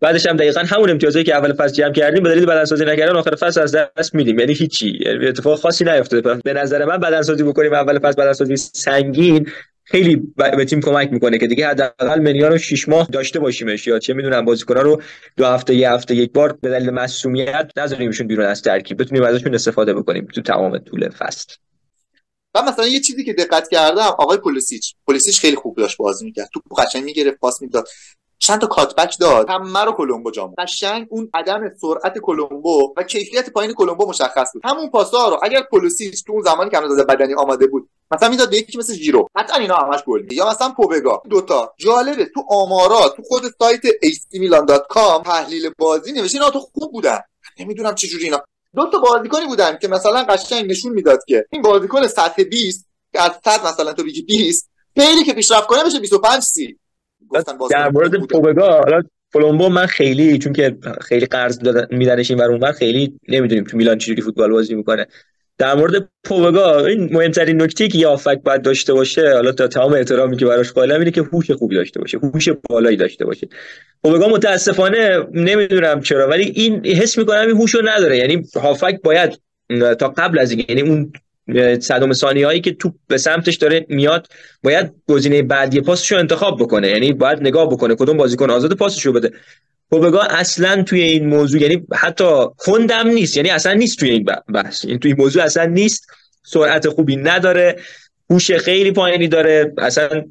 [0.00, 3.34] بعدش هم دقیقا همون امتیازی که اول فصل جمع کردیم به دلیل بدنسازی نکردن آخر
[3.34, 4.38] فصل از دست میدیم.
[4.38, 4.98] یعنی هیچی.
[5.06, 6.40] یعنی اتفاق خاصی نیفتاده.
[6.44, 9.50] به نظر من بدنسازی بکنیم اول فصل بدنسازی سنگین
[9.84, 13.86] خیلی به تیم کمک می‌کنه که دیگه حداقل منیا رو 6 ماه داشته باشیمش.
[13.86, 15.02] یا چه می‌دونم بازیکن‌ها رو
[15.36, 19.00] دو هفته یه هفته یک بار به دلیل مسئولیت نذاریمشون بیرون از ترکیب.
[19.00, 21.54] بتونیم ازشون استفاده بکنیم تو تمام طول فصل.
[22.54, 24.94] و مثلا یه چیزی که دقت کردم آقای پولیسیچ.
[25.06, 26.48] پولیسیچ خیلی خوب داشت بازی می‌کرد.
[26.54, 27.88] تو قشنگ می‌گرفت پاس می‌داد.
[28.46, 29.50] چند تا کاتبک داد.
[29.50, 34.62] همه رو کلمبو جام قشنگ اون عدم سرعت کلمبو و کیفیت پایین کلمبو مشخص بود.
[34.64, 38.50] همون پاسا رو اگر پولیسیچ تو اون زمانی که هنوز بدنی آماده بود مثلا می‌داد
[38.50, 39.28] به یکی مثل جیرو.
[39.36, 41.22] حتما اینا همش گل یا مثلا پوبگا.
[41.30, 42.24] دوتا جالبه.
[42.24, 47.18] تو آمارات تو خود سایت acmilan.com تحلیل بازی نوشته اینا تو خوب بودن.
[47.60, 48.42] نمی‌دونم چه جوری اینا.
[48.74, 53.22] دو تا بازیکنی بودن که مثلا قشنگ نشون می‌داد که این بازیکن سطح 20 که
[53.22, 56.42] از 100 مثلا تو بگی 20 خیلی که پیشرفت کنه بشه 25
[57.32, 59.02] 30 در مورد پوبگا حالا
[59.32, 61.58] فولومبو من خیلی چون که خیلی قرض
[61.90, 65.06] میدنش این اونور خیلی نمی‌دونیم تو میلان چجوری فوتبال بازی می‌کنه.
[65.58, 69.92] در مورد پوبگا این مهمترین نکته که یه آفک باید داشته باشه حالا تا تمام
[69.92, 73.48] احترامی که براش قائلم اینه که هوش خوبی داشته باشه هوش بالایی داشته باشه.
[74.04, 78.16] پوبگا متاسفانه نمی‌دونم چرا ولی این حس می‌کنم این هوشو نداره.
[78.16, 79.40] یعنی هافک باید
[79.98, 81.12] تا قبل از این یعنی اون
[81.80, 84.26] صدم ثانی هایی که توپ به سمتش داره میاد
[84.62, 86.88] باید گزینه بعدی پاسش رو انتخاب بکنه.
[86.88, 89.30] یعنی باید نگاه بکنه کدوم بازیکن آزاد پاسش رو بده.
[89.90, 92.24] پوبگا اصلا توی این موضوع یعنی حتی
[92.58, 93.36] کندم نیست.
[93.36, 94.84] یعنی اصلا نیست توی این بحث.
[94.84, 96.06] این توی این موضوع اصلا نیست.
[96.42, 97.76] سرعت خوبی نداره.
[98.30, 99.72] هوش خیلی پایینی داره.
[99.78, 100.24] اصلا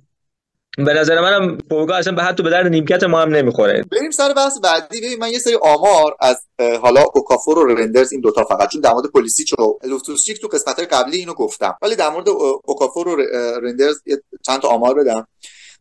[0.78, 3.84] به نظر منم پوبگا اصلا به حتی به درد نیمکت ما هم نمی‌خوره.
[3.92, 5.02] بریم سر بحث بعدی.
[5.02, 6.38] ببین من یه سری آمار از
[6.82, 10.48] حالا اوکافور و ریندرز این دوتا فقط چون در مورد پولیسیچ و لوفتوس چیک تو
[10.48, 11.78] قسمت قبلی اینو گفتم.
[11.82, 12.30] ولی در مورد
[12.64, 13.16] اوکافور و
[13.62, 14.02] ریندرز
[14.46, 15.28] چند تا آمار بدم.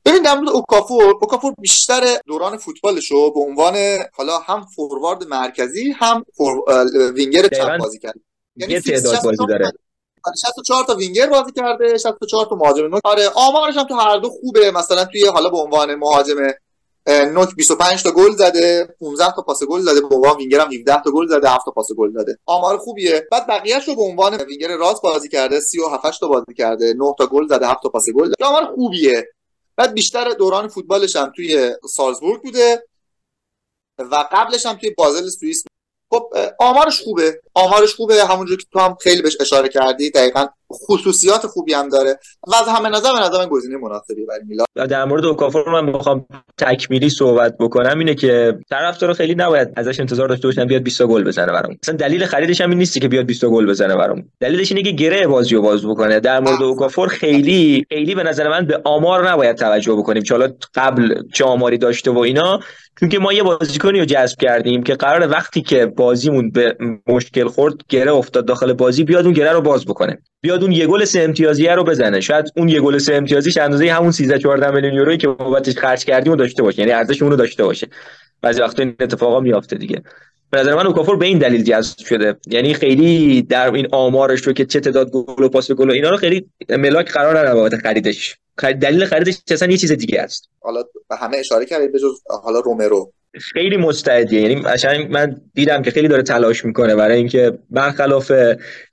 [0.05, 3.75] ببین در مورد اوکافور اوکافور بیشتر دوران فوتبالش رو به عنوان
[4.13, 6.63] حالا هم فوروارد مرکزی هم فور...
[7.15, 8.15] وینگر چپ بازی کرد.
[8.57, 9.73] یعنی تعداد بازی داره.
[10.41, 13.01] 64 تا وینگر بازی کرده 64 تا مهاجم نوک.
[13.05, 14.71] آره آمارش هم تو هر دو خوبه.
[14.71, 16.37] مثلا توی حالا به عنوان مهاجم
[17.09, 21.03] نوک 25 تا گل زده 15 تا پاس گل زده به عنوان وینگر هم 17
[21.05, 22.39] تا گل زده 7 تا پاس گل زده.
[22.47, 23.29] آمار خوبیه.
[23.31, 27.27] بعد بقیه‌اش رو به عنوان وینگر راست بازی کرده 37 تا بازی کرده 9 تا
[27.27, 28.47] گل زده 7 تا پاس گل زده.
[28.47, 29.29] آمار خوبیه.
[29.77, 32.85] بعد بیشتر دوران فوتبالش هم توی سالزبورگ بوده
[33.99, 35.65] و قبلش هم توی بازل سوئیس
[36.13, 37.41] خب آمارش خوبه.
[37.55, 38.25] آمارش خوبه.
[38.25, 40.11] همونجور که تو هم خیلی بهش اشاره کردی.
[40.11, 44.67] دقیقا خصوصیات خوبی هم داره و از همه نظر به نظر گزینه مناسبی برای میلان.
[44.89, 46.27] در مورد اوکافور من می‌خوام
[46.59, 51.25] تکمیلی صحبت بکنم اینه که طرفدار خیلی نباید ازش انتظار داشته باشن بیاد 20 گل
[51.25, 51.77] بزنه برام.
[51.83, 54.25] مثلا دلیل خریدش هم این نیستی که بیاد 20 گل بزنه برام.
[54.41, 56.21] دلیلش اینه که گره بازی رو باز بکنه.
[56.21, 61.23] در مورد اوکافور خیلی خیلی به نظر من به آمار نباید توجه بکنیم چه قبل
[61.33, 62.61] چه آماری داشته و اینا.
[63.01, 67.75] چون ما یه بازیکنی رو جذب کردیم که قرار وقتی که بازیمون به مشکل خورد
[67.89, 70.19] گره افتاد داخل بازی بیاد اون گره رو باز بکنه.
[70.41, 72.21] بیاد اون یه گل سه امتیازی رو بزنه.
[72.21, 76.05] شاید اون یه گل سه امتیازیش اندازه همون 13 14 میلیون یورویی که بابتش خرج
[76.05, 76.79] کردیم رو داشته باشه.
[76.79, 77.87] یعنی ارزش اون رو داشته باشه.
[78.43, 80.03] بعضی وقتا این اتفاقا میافته دیگه.
[80.51, 82.37] به نظر من اوکافور به این دلیل جذب شده.
[82.47, 86.11] یعنی خیلی در این آمارش رو که چه تعداد گل و پاس گل و اینا
[86.11, 88.37] رو خیلی ملاک قرار نداره بابت خریدش.
[88.81, 90.49] دلیل خریدش اصلا یه چیز دیگه است.
[90.61, 93.13] حالا به همه اشاره کردید به جز حالا رومرو.
[93.41, 94.41] خیلی مستعدیه.
[94.41, 98.33] یعنی قشنگ من دیدم که خیلی داره تلاش می‌کنه برای اینکه برخلاف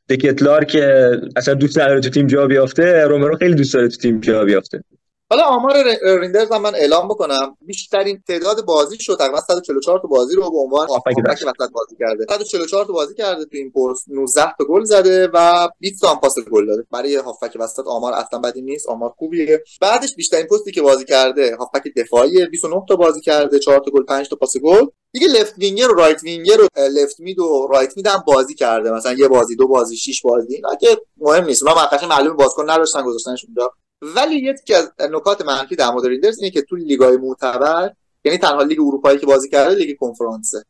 [0.10, 4.20] دکتلار که اصلا دوست نداره تو تیم جا بیافته رومرو خیلی دوست داره تو تیم
[4.20, 4.84] جا بیافته.
[5.32, 5.84] حالا آمار
[6.22, 10.58] ریندرز هم من اعلام بکنم بیشترین تعداد بازی شد تقریبا 144 تا بازی رو به
[10.58, 12.26] عنوان هافبک وسط بازی کرده.
[12.30, 16.36] 144 تا بازی کرده تو این پرس 19 تا گل زده و 20 تا پاس
[16.52, 16.84] گل داده.
[16.92, 19.64] برای هافبک وسط آمار اصلا بدی نیست آمار خوبیه.
[19.82, 24.04] بعدش بیشترین پستی که بازی کرده هافبک دفاعی 29 تا بازی کرده 4 تا گل
[24.04, 24.86] 5 تا پاس گل.
[25.12, 28.92] دیگه left winger و right winger و left mid و right mid هم بازی کرده.
[28.92, 31.64] مثلا یه بازی دو بازی شش بازی که مهم نیست.
[31.64, 33.72] اونا معلومه معلومه بازیکن نداشتن گذاشتنش اونجا
[34.02, 37.92] ولی یکی از نکات منفی در مورد ریندرز اینه که تو لیگای معتبر
[38.24, 40.64] یعنی تنها لیگ اروپایی که بازی کرده لیگ کنفرانسه.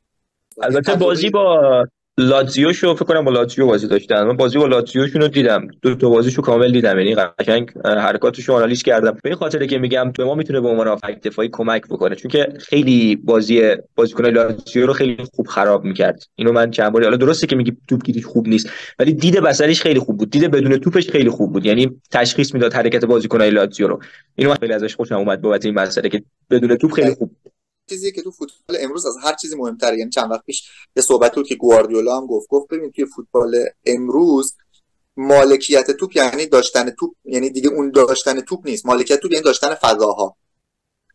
[0.61, 1.85] البته بازی با
[2.19, 4.23] لاتزیو شو فکر کنم با لاتزیو بازی داشتن.
[4.23, 5.67] من بازی با لاتزیو رو دیدم.
[5.81, 6.99] دو تا بازیشو کامل دیدم.
[6.99, 9.11] یعنی قشنگ حرکاتشو آنالیز کردم.
[9.11, 12.15] به این خاطره که میگم به ما می‌تونه به عنوان effect دفاعی کمک بکنه.
[12.15, 16.23] چون که خیلی بازی بازیکن لاتزیو رو خیلی خوب خراب می‌کرد.
[16.35, 19.81] اینو من چند باری حالا درسته که میگی توپ گیریش خوب نیست ولی دید بصریش
[19.81, 20.29] خیلی خوب بود.
[20.29, 21.65] دید بدون توپش خیلی خوب بود.
[21.65, 23.99] یعنی تشخیص می‌داد حرکت بازیکنای لاتزیو رو.
[24.35, 27.31] اینو من خیلی ازش خوشم اومد بابت این مسئله که بدون توپ خیلی خوب
[27.89, 29.97] چیزی که تو فوتبال امروز از هر چیزی مهمتره.
[29.97, 33.65] یعنی چند وقت پیش یه صحبت بود که گواردیولا هم گفت گفت ببین توی فوتبال
[33.85, 34.53] امروز
[35.17, 38.85] مالکیت توپ یعنی داشتن توپ یعنی دیگه اون داشتن توپ نیست.
[38.85, 40.35] مالکیت توپ یعنی داشتن فضاها.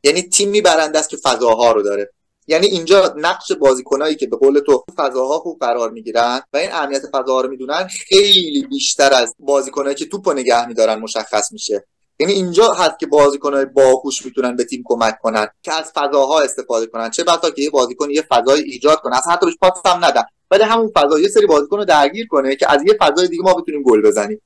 [0.05, 2.11] یعنی تیم میبرنده است که فضاها رو داره.
[2.47, 7.03] یعنی اینجا نقش بازیکنایی که به قول تو فضاها خوب قرار می‌گیرن و این اهمیت
[7.12, 11.87] فضاها رو می‌دونن خیلی بیشتر از بازیکنایی که توپ نگه میدارن مشخص میشه.
[12.19, 16.87] یعنی اینجا هست که بازیکنهای باهوش می‌تونن به تیم کمک کنن که از فضاها استفاده
[16.87, 17.11] کنن.
[17.11, 19.17] چه بسا که یه بازیکن یه فضای ایجاد کنه.
[19.17, 20.23] از حتی بهش پاس هم ندن.
[20.51, 23.55] ولی همون فضا یه سری بازیکن رو درگیر کنه که از یه فضای دیگه ما
[23.55, 24.41] بتونیم گل بزنیم.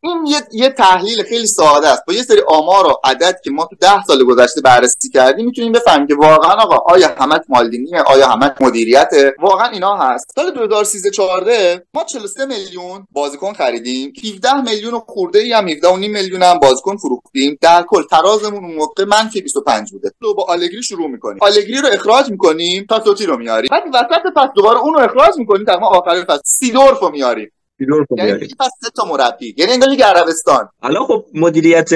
[0.00, 2.02] این یه, یه تحلیل خیلی ساده است.
[2.06, 5.72] با یه سری آمار و عدد که ما تو ده سال گذشته بررسی کردیم می‌تونیم
[5.72, 10.30] بفهمیم که واقعا آقا آیا همت مالدینیه آیا همت مدیریت؟ واقعا اینا هست.
[10.34, 14.12] سال 2013 14 ما 43 میلیون بازیکن خریدیم.
[14.24, 17.58] 17 میلیون و خورده ای هم 17 و نیم میلیون هم بازیکن فروختیم.
[17.60, 20.10] در کل ترازمون اون موقع منفی 25 بوده.
[20.20, 21.38] تو با آلگری شروع می‌کنیم.
[21.42, 23.68] آلگری رو اخراج می‌کنیم تا توتی رو میاریم.
[23.72, 26.42] بعد وسط فصل دوباره اون رو اخراج می‌کنیم تا آخر فصل.
[26.44, 27.50] سیدورف رو میاریم.
[27.80, 29.54] یعنی پس سه تا مربی.
[29.58, 30.68] یعنی انگار لیگ عربستان.
[30.82, 31.90] حالا خب مدیریت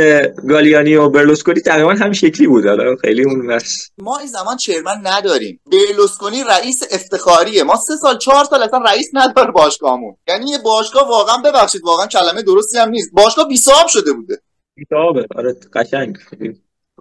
[0.48, 2.66] گالیانی و برلوسکونی تقریبا هم شکلی بود.
[2.66, 3.90] حالا خیلی اون بس.
[3.98, 5.60] ما این زمان چرمن نداریم.
[5.72, 7.62] برلوسکونی رئیس افتخاریه.
[7.62, 10.16] ما سه سال چهار سال اصلا رئیس نداره باشگاهمون.
[10.28, 13.10] یعنی یه باشگاه واقعا ببخشید واقعا کلمه درستی هم نیست.
[13.12, 14.40] باشگاه بیساب شده بوده.
[14.74, 16.16] بیسابه آره قشنگ.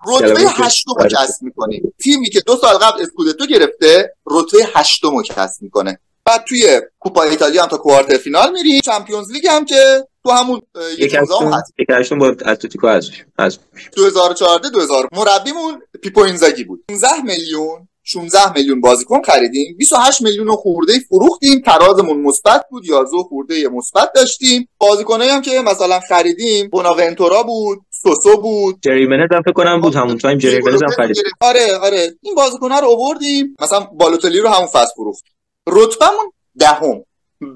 [0.08, 1.82] رتبه هشتم کسب می‌کنه.
[2.04, 6.00] تیمی که دو سال قبل اسکودتو گرفته رتبه هشتم کسب می‌کنه.
[6.26, 8.82] بعد توی کوپا ایتالیا هم تا quarter final میری.
[8.82, 10.62] Champions League هم که تو همون
[10.98, 11.74] یک هست.
[11.80, 13.60] یک هشتم با اتلتیکو از
[13.96, 16.84] 2014 2000 مربیمون پیپو اینزاگی بود.
[16.90, 19.76] 15 میلیون 16 میلیون بازیکن خریدیم.
[19.78, 21.62] 28 میلیون خورده فروختیم.
[21.62, 22.86] ترازمون مثبت بود.
[22.86, 24.70] 11 خورده مثبت داشتیم.
[24.78, 28.80] بازیکنایی هم که مثلا خریدیم بوناونتورا بود سوسو بود.
[28.82, 29.96] جرمی منز هم فکر کنم بود.
[29.96, 31.18] همون تایم جرمی منز هم خرید.
[31.42, 32.14] آره آره.
[32.22, 33.56] این بازیکن‌ها رو آوردیم.
[33.62, 35.24] مثلا بالوتلی رو همون فصل فروخت.
[35.68, 37.04] رتبهمون دهم.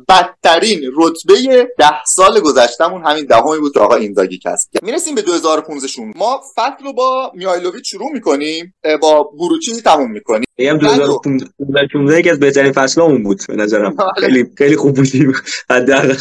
[0.09, 4.83] بدترین رتبه ده سال گذشتممون همین دهمی بود که آقا اینزاگی کسب کرد.
[4.83, 10.45] می‌رسیم به 2015 ما فصل رو با میایلوویچ شروع می‌کنیم با بروچی تموم می‌کنیم.
[10.59, 13.99] هم 2015 یکی از بهترین فصلامون بود به نظرم.
[13.99, 14.27] آره.
[14.27, 15.33] خیلی خیلی خوب بودیم.
[15.69, 16.15] حداقل.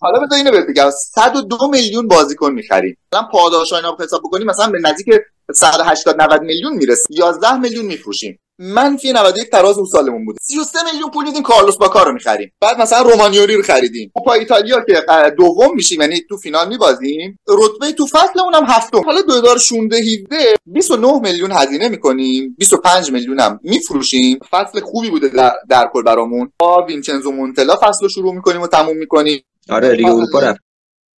[0.00, 0.90] حالا بذار اینو بهت بگم.
[0.90, 5.06] 102 میلیون بازیکن می‌خریم مثلا پاداش اینا حساب بکنیم مثلا به نزدیک
[5.54, 8.38] 180 90 میلیون می‌رسه 11 میلیون میفروشیم.
[8.62, 12.52] منفی 91 تراز اون سالمون بوده 33 میلیون پول میدیم کارلوس باکا رو می‌خریم.
[12.60, 14.10] بعد مثلا رومانیوری رو خریدیم.
[14.14, 15.04] کوپا ایتالیا که
[15.38, 17.38] دوم میشیم یعنی تو فینال میبازیم.
[17.48, 19.02] رتبه تو فصلمون هم هفتم.
[19.04, 22.56] حالا 2016 17 29 میلیون هزینه می‌کنیم.
[22.58, 24.38] 25 میلیون هم میفروشیم.
[24.50, 26.52] فصل خوبی بوده در, در کل برامون.
[26.58, 29.42] با وینچنزو مونتلا فصل رو شروع می‌کنیم و تموم می‌کنیم.
[29.68, 30.60] آره لیگ اروپا رفت.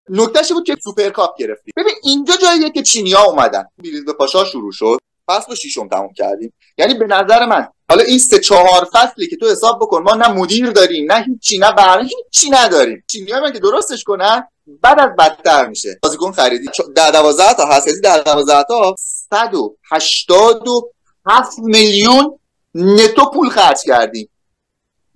[0.08, 3.64] نکتهش بود که سوپرکاپ گرفتیم ببین اینجا جاییه که چینیا اومدن.
[3.78, 4.98] بریز به پاشا شروع شد.
[5.28, 6.52] فصل ششم تموم کردیم.
[6.78, 10.28] یعنی به نظر من حالا این سه چهار فصلی که تو حساب بکن ما نه
[10.28, 13.04] مدیر داریم نه هیچی نه برنامه هیچی نداریم.
[13.06, 14.48] چینی من که درستش کنن؟
[14.82, 15.98] بعد از بدتر میشه.
[16.02, 16.68] بازیکن خریدی.
[16.96, 17.86] در 12 تا هست.
[17.86, 18.94] یعنی در 12 تا
[19.30, 22.38] 187 میلیون
[22.74, 24.28] نتو پول خرج کردیم.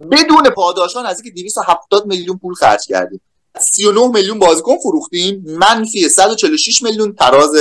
[0.00, 3.20] بدون پاداشان از اینکه 270 میلیون پول خرج کردیم.
[3.58, 5.44] 39 میلیون بازیکن فروختیم.
[5.46, 7.54] منفی 146 میلیون تراز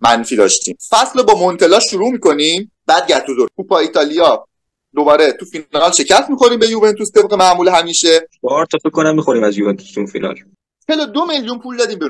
[0.00, 0.76] منفی داشتیم.
[0.90, 2.72] فصل با مونتلا شروع می‌کنیم.
[2.86, 4.46] بعد گتوزو کوپا ایتالیا.
[4.94, 8.28] دوباره تو فینال شکست می‌خوریم به یوونتوس طبق معمول همیشه.
[8.42, 10.34] چهار تا فکر کنم می‌خوریم از یوونتوس تو فینال.
[11.14, 12.08] دو میلیون پول دادیم به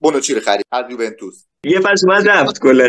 [0.00, 0.64] بونوچی رو خرید.
[0.72, 1.44] از یوونتوس.
[1.66, 2.84] یه فصل بعد رفت کلا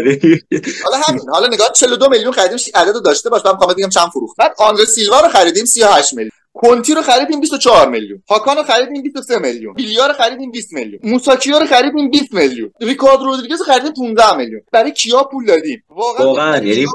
[0.84, 4.38] حالا همین حالا نگاه 42 میلیون خریدیم عدد داشته باش من می‌خوام بگم چند فروخت.
[4.38, 6.32] بعد آندر سیلوا رو خریدیم 38 میلیون.
[6.54, 8.24] کنتی رو خریدیم 24 میلیون.
[8.30, 9.74] هاکان رو خریدیم 23 میلیون.
[9.74, 11.00] بیلیا رو خریدیم 20 میلیون.
[11.04, 12.72] موساکیو رو خریدیم 20 میلیون.
[12.82, 14.62] ریکارد رودریگز رو خریدیم 15 میلیون.
[14.72, 16.86] برای کیا پول دادیم؟ واقعا واقعا یعنی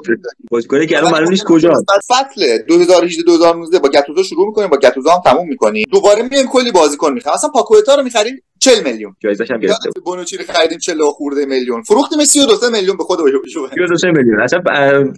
[0.50, 1.72] بازیکن که الان معلوم نیست کجا
[2.08, 5.86] فصل؟ 2018 2019 با گاتوزو شروع می‌کنیم با گاتوزو هم تموم می‌کنیم.
[5.92, 7.34] دوباره میایم کلی بازیکن می‌خریم.
[7.34, 9.16] مثلا پاکوتا رو می‌خریم 40 میلیون.
[9.20, 11.82] جایزش هم گرفته بونوچی رو خریدیم 40 خورده میلیون.
[11.82, 14.40] فروختیم 32 میلیون به خود 32 میلیون.
[14.40, 14.62] اصلا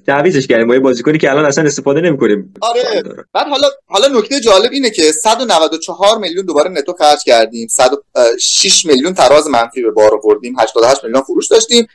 [0.07, 0.69] تعویضش کردیم.
[0.69, 2.55] با بازیکنی که الان اصلا استفاده نمی‌کنیم.
[2.61, 3.03] آره.
[3.33, 7.69] بعد حالا حالا نکته جالب اینه که 194 میلیون دوباره نتو خرج کردیم.
[7.69, 10.55] 106 میلیون تراز منفی به بار آوردیم.
[10.59, 11.87] 88 میلیون فروش داشتیم.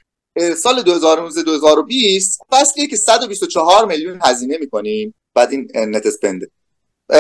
[0.58, 5.14] سال 2019 2020 فصلیه که 124 میلیون هزینه می‌کنیم.
[5.36, 6.47] بعد این نت اسپنده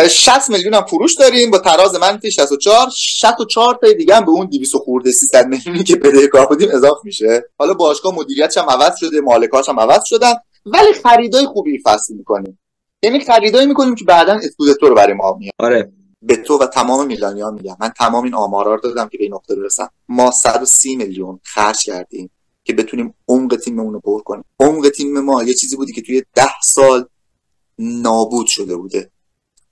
[0.09, 1.51] 60 میلیون هم فروش داریم.
[1.51, 5.95] با تراز منفی 64 64 تا دیگه هم به اون 200 خورده 300 میلیونی که
[5.95, 7.43] بدهکار بودیم اضافه میشه.
[7.57, 10.33] حالا باشگاه مدیریتش هم عوض شده مالکاش هم عوض شدن
[10.65, 12.59] ولی خریدای خوبی فصل می‌کنیم.
[13.03, 15.53] یعنی خریدایی می‌کنیم که بعدا اسکودتو رو برای ما میاد.
[15.59, 15.91] آره.
[16.21, 17.77] به تو و تمام میلانیا میگم.
[17.79, 19.89] من تمام این آمارا رو دادم که به این نقطه برسم.
[20.09, 22.29] ما 130 میلیون خرج کردیم
[22.63, 24.45] که بتونیم عمق تیممون رو پر کنیم.
[24.59, 27.05] عمق تیم ما یه چیزی بودی که توی ده سال
[27.79, 29.11] نابود شده بوده.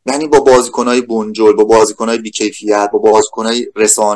[0.08, 3.68] یعنی با بازیکنهای بنجل با بازیکنهای بیکیفیت با بازیکنهای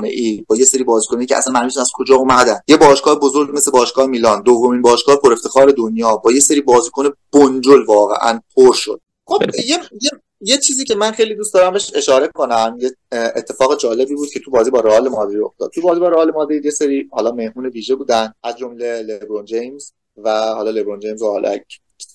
[0.04, 2.60] ای با یه سری بازیکنایی که اصلا معلوم از کجا اومدن.
[2.68, 7.10] یه باشگاه بزرگ مثل باشگاه میلان دومین باشگاه پر افتخار دنیا با یه سری بازیکن
[7.34, 9.02] بنجل واقعا پر شد.
[9.26, 10.12] خب یه, یه
[10.42, 14.40] یه چیزی که من خیلی دوست دارم بهش اشاره کنم یه اتفاق جالبی بود که
[14.40, 15.72] تو بازی با رئال مادرید افتاد.
[15.72, 19.92] تو بازی با رئال مادرید یه سری حالا مهمون ویژه بودن از جمله لبرون جیمز
[20.18, 21.58] و حالا لبرون جیمز و حالا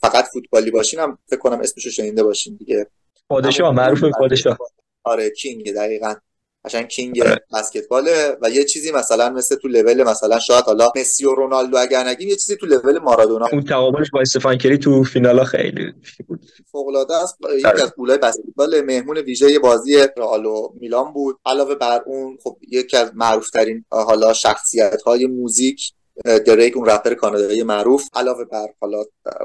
[0.01, 2.87] فقط فوتبالی باشین هم فکر کنم اسمشو شنیده باشین دیگه.
[3.29, 4.59] پادشاه معروف پادشاه.
[5.05, 6.15] آره کینگ دقیقا.
[6.65, 7.41] قشنگ کینگ آره.
[7.53, 12.05] بسکتباله و یه چیزی مثلا مثل تو لول مثلا شاید حالا مسی و رونالدو اگر
[12.05, 13.47] نگیم یه چیزی تو لول مارادونا.
[13.53, 15.93] اون تقابلش با استفان کری تو فینالا خیلی
[16.27, 16.41] بود.
[16.73, 17.83] فوق العاده است یکی آره.
[17.83, 21.39] از پولای بسکتبال مهمون ویژه بازی رئال و میلان بود.
[21.47, 25.93] علاوه بر اون خب یکی از معروف ترین حالا شخصیت های موزیک
[26.25, 29.05] دریک اون رپر کانادایی معروف علاوه بر حالا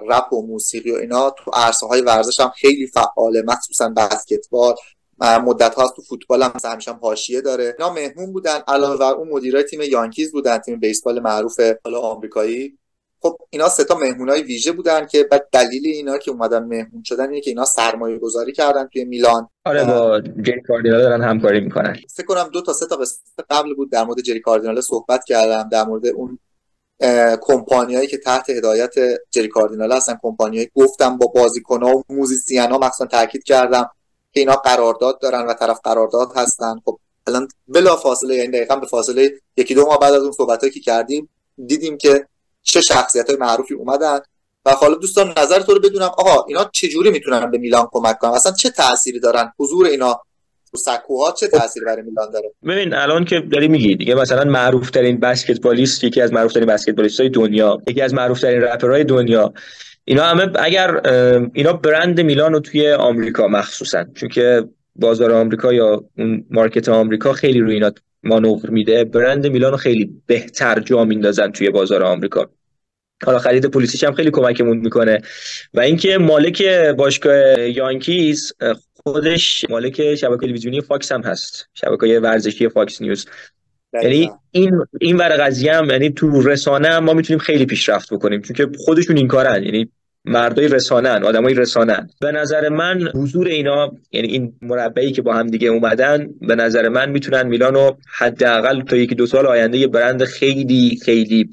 [0.10, 4.76] رپ و موسیقی و اینا تو عرصه های ورزش هم خیلی فعاله مخصوصا بسکتبال.
[5.22, 7.76] مدت هاست تو فوتبال هم همیشه حاشیه داره.
[7.80, 12.78] اینا مهمون بودن علاوه بر اون مدیرای تیم یانکیز بودن تیم بیسبال معروف حالا آمریکایی.
[13.20, 17.30] خب اینا سه تا مهمونای ویژه بودن که بعد دلیل اینا که اومدن مهمون شدن
[17.30, 19.50] اینه که اینا سرمایه گذاری کردن توی میلان.
[19.66, 21.98] آره با جری کاردینال دارن همکاری می‌کنن.
[22.16, 22.98] فکر کنم دو تا سه تا
[23.50, 26.40] قبل بود در مورد جری کاردینال صحبت کردم در مورد اون
[27.42, 28.94] کمپانیایی که تحت هدایت
[29.32, 33.90] جری کاردینال هستن کمپانیایی گفتم با بازیکن‌ها و موزیسین‌ها مخصوصا تاکید کردم
[34.34, 36.76] که اینا قرارداد دارن و طرف قرارداد هستن.
[36.86, 40.72] خب الان بلا فاصله یعنی دقیقا به فاصله یکی دو ماه بعد از اون صحبتایی
[40.72, 41.30] که کردیم
[41.68, 42.28] دیدیم که
[42.64, 44.20] چه شخصیت های معروفی اومدن
[44.66, 48.32] و حالا دوستان نظر تو رو بدونم آها اینا چجوری می‌تونن به میلان کمک کنن؟
[48.32, 50.22] اصلا چه تأثیری دارن حضور اینا
[50.76, 55.20] سکوها چه تأثیری برای میلان داره؟ ببین الان که داری میگی دیگه مثلا معروف ترین
[55.20, 59.54] بسکتبالیست یکی از معروف ترین بسکتبالیست های دنیا یکی از معروف ترین رپرهای دنیا.
[60.06, 61.08] اینا همه اگر
[61.54, 64.64] اینا برند میلان رو توی آمریکا مخصوصا چون که
[64.96, 67.92] بازار آمریکا یا اون مارکت آمریکا خیلی روی اینا
[68.24, 72.50] مانور میده برند میلان رو خیلی بهتر جا میندازن توی بازار آمریکا.
[73.26, 75.22] حالا خرید پلیسیش هم خیلی کمکمون می‌کنه.
[75.74, 76.64] و اینکه مالک
[76.98, 78.54] باشگاه یانکیز
[79.04, 81.68] خودش مالک شبکه تلویزیونی فاکس هم هست.
[81.74, 83.26] شبکه ورزشی فاکس نیوز.
[84.04, 88.42] یعنی این این ور قضیه هم یعنی تو رسانه هم ما می‌تونیم خیلی پیشرفت بکنیم
[88.42, 89.64] چون که خودشون این کارن.
[89.64, 89.92] یعنی
[90.26, 95.48] مردای رسانن آدمای رسانن به نظر من حضور اینا یعنی این مربعی که با هم
[95.48, 100.24] دیگه اومدن به نظر من می‌تونن میلانو حداقل تا یکی دو سال آینده یه برند
[100.24, 101.50] خیلی خیلی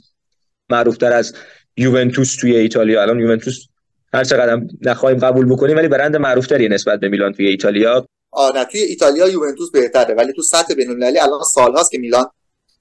[0.71, 1.35] معروفتر از
[1.77, 3.03] یوونتوس توی ایتالیا.
[3.03, 3.67] الان یوونتوس
[4.15, 8.07] هر چقدر نخواهیم قبول بکنیم ولی برند معروفتری نسبت به میلان توی ایتالیا.
[8.33, 12.27] آره توی ایتالیا یوونتوس بهتره ولی تو سطح بین‌المللی الان سالهاست که میلان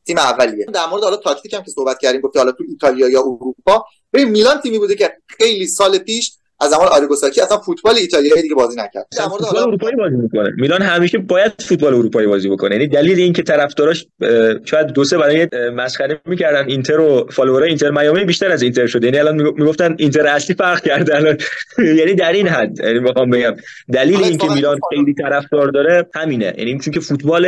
[0.05, 0.65] تیم اولیه.
[0.65, 4.61] در مورد حالا تاکتیک که صحبت کردیم گفت حالا تو ایتالیا یا اروپا ببین میلان
[4.61, 9.07] تیمی بوده که خیلی سال پیش از زمان آریگوساکی اصلا فوتبال ایتالیایی دیگه بازی نکرد.
[9.17, 10.49] در مورد فوتبال اروپایی بازی می‌کنه.
[10.57, 12.75] میلان همیشه باید فوتبال اروپایی بازی بکنه.
[12.75, 14.07] یعنی دلیل اینکه طرفداراش
[14.65, 16.67] شاید دو سه برای مسخره می‌کردن.
[16.67, 17.91] اینتر و follower ای اینتر.
[17.91, 21.15] میامی بیشتر از اینتر شده یعنی الان می‌گفتن اینتر اصلی فرق کرده.
[21.15, 21.37] الان
[21.97, 22.79] یعنی در این حد.
[22.79, 23.55] یعنی می‌خوام بگم.
[23.93, 26.53] دلیل اینکه میلان خیلی طرفدار داره همینه.
[26.57, 27.45] یعنی چون که فوتبال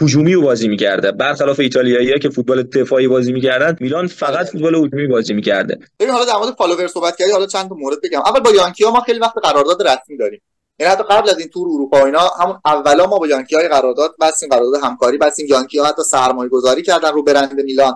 [0.00, 1.12] هجومی رو بازی می‌کرده.
[1.12, 5.78] برخلاف ایتالیایی‌ها که فوتبال دفاعی بازی می‌کردن میلان فقط فوتبال هجومی بازی می‌کرده.
[6.00, 8.20] ببین حالا در مورد follower صحبت کردی حالا چند تا مورد بگم.
[8.36, 10.42] اول با یانکیا ما خیلی وقت قرارداد رسمی داریم.
[10.78, 14.14] یعنی حتی قبل از این تور اروپا اینا همون اولا ما با یانکی های قرارداد
[14.20, 15.46] بستیم قرارداد همکاری بستیم.
[15.46, 17.94] یانکی ها حتی سرمایه گذاری کردن رو برند میلان.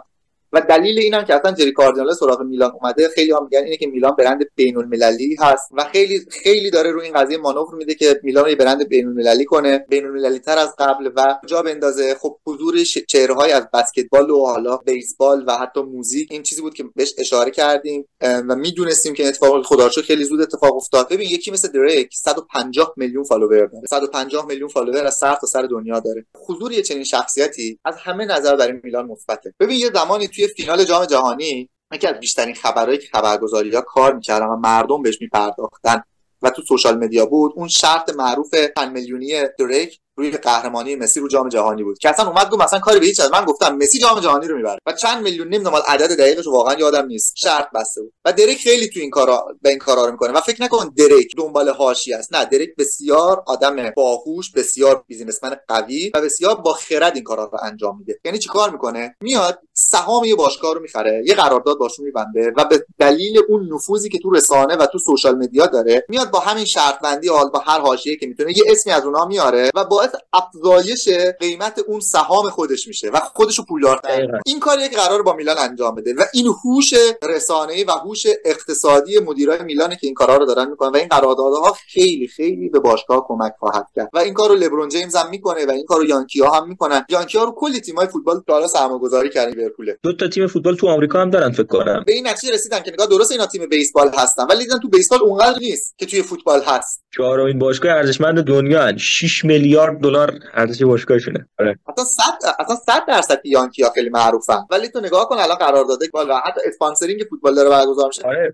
[0.53, 3.87] و دلیل اینم که اصلا جری کاردینال سراغ میلان اومده خیلی هم میگن اینه که
[3.87, 8.21] میلان برند بین المللی هست و خیلی خیلی داره رو این قضیه مانور میده که
[8.23, 9.87] میلان رو برند بین المللی کنه.
[9.89, 12.15] بین المللی تر از قبل و جا بندازه.
[12.15, 16.75] خب حضور چهره های از بسکتبال و حالا بیسبال و حتی موزیک این چیزی بود
[16.75, 21.09] که بهش اشاره کردیم و می‌دونستیم که اتفاق خدا خیلی زود اتفاق افتاد.
[21.09, 23.87] ببین یکی مثل دریک 150 میلیون follower داره.
[23.91, 26.27] 150 میلیون follower از سر تا سر دنیا داره.
[26.49, 29.55] حضور چنین شخصیتی از همه نظر برای میلان مثبته.
[29.61, 34.47] ببین یه زمانی فینال جام جهانی یکی از بیشترین خبرهایی که خبرگزاری ها کار می‌کردن
[34.47, 36.03] و مردم بهش میپرداختن
[36.43, 41.29] و تو سوشال مدیا بود اون شرط معروف 5 میلیونی دریک روی قهرمانی مسی رو
[41.29, 41.99] جام جهانی بود.
[41.99, 44.79] که اصلا اومد گفت مثلا کاری به هیچ من گفتم مسی جام جهانی رو می‌بره.
[44.87, 47.33] و چند میلیون نمی‌دونم عدد دقیقش واقعا یادم نیست.
[47.37, 48.13] شرط بسته بود.
[48.25, 50.33] و دریک خیلی تو این کارا به این کارا رو می‌کنه.
[50.33, 52.35] و فکر نکن دریک دنبال حاشیه است.
[52.35, 57.59] نه دریک بسیار آدم باهوش بسیار بیزینسمن قوی و بسیار با خرد این کارا رو
[57.63, 58.21] انجام میده.
[58.25, 59.59] یعنی چیکار می‌کنه؟ میاد
[59.91, 64.19] سهام یه باشگاه رو می‌خره یه قرارداد باشون میبنده و به دلیل اون نفوذی که
[64.19, 67.81] تو رسانه و تو سوشال مدیا داره میاد با همین شرط بندی حال با هر
[67.81, 71.09] حاشیه که می‌تونه یه اسمی از اونها میاره و باعث افزایش
[71.41, 74.41] قیمت اون سهام خودش میشه و خودشو پولدارتر.
[74.47, 79.19] این کار یک قرار با میلان انجام بده و این هوش رسانه‌ای و هوش اقتصادی
[79.19, 83.25] مدیرای میلانه که این کارا رو دارن می‌کنن و این قراردادها خیلی خیلی به باشگاه
[83.29, 84.11] کمک خواهد کرد.
[84.13, 87.07] و این کارو لبرون جیمز هم می‌کنه و این کارو یانکیا هم می‌کنن.
[87.09, 91.21] یانکیا رو کلی تیمای فوتبال دارا سرمایه‌گذاری کردن لیورپول دو تا تیم فوتبال تو آمریکا
[91.21, 92.05] هم دارن فکر کنم.
[92.07, 95.21] به این نتیجه رسیدن که نگاه درست اینا تیم بیسبال هستن ولی دیدن تو بیسبال
[95.21, 97.05] اونقدر نیست که توی فوتبال هست.
[97.17, 101.49] چهارمین باشگاه ارزشمند دنیا 6 میلیارد دلار ارزش باشگاهشونه.
[101.61, 101.79] آره.
[101.89, 102.23] اصلا 100
[102.59, 104.67] اصلا 100 درصد یانکیا خیلی معروفن.
[104.71, 108.23] ولی تو نگاه کن الان قرارداد فوتبال و حتی sponsoring فوتبال داره برگزار میشه.
[108.25, 108.53] آره.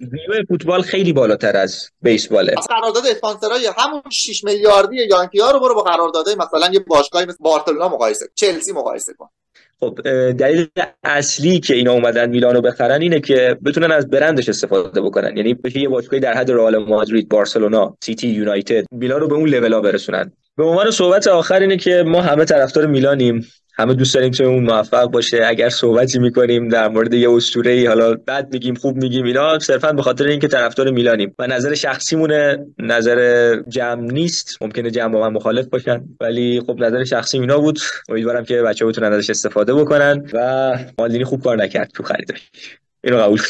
[0.00, 2.54] ویو فوتبال خیلی بالاتر از بیسباله.
[2.58, 7.38] اصلا قرارداد اسپانسرای همون 6 میلیاردی یانکیا رو برو با قراردادهای مثلا یه باشگاهی مثل
[7.40, 9.28] بارسلونا مقایسه چلسی مقایسه کن.
[9.80, 10.00] خب
[10.32, 10.66] دلیل
[11.04, 15.36] اصلی که اینا اومدن میلانو بخرن اینه که بتونن از برندش استفاده بکنن.
[15.36, 18.84] یعنی بشه یه باشگاهی در حد رئال مادرید بارسلونا سیتی یونایتد.
[18.90, 20.32] میلان رو به اون لولا برسونن.
[20.60, 23.46] به عنوان صحبت آخر اینه که ما همه طرفدار میلانیم.
[23.74, 25.40] همه دوست داریم تیممون موفق باشه.
[25.46, 29.92] اگر صحبتی می‌کنیم در مورد یه اسطوره ای حالا بد میگیم خوب میگیم اینا صرفا
[29.92, 31.34] به خاطر اینکه طرفدار میلانیم.
[31.38, 32.66] و نظر شخصیمونه.
[32.78, 34.56] نظر جمع نیست.
[34.60, 36.04] ممکنه جمع با من مخالف باشن.
[36.20, 37.78] ولی خب نظر شخصی اینا بود.
[38.08, 40.30] امیدوارم که بچه بتونن ازش استفاده بکنن.
[40.32, 42.50] و مالدینی خوب کار نکرد تو خریدش.
[43.04, 43.40] اینو قبول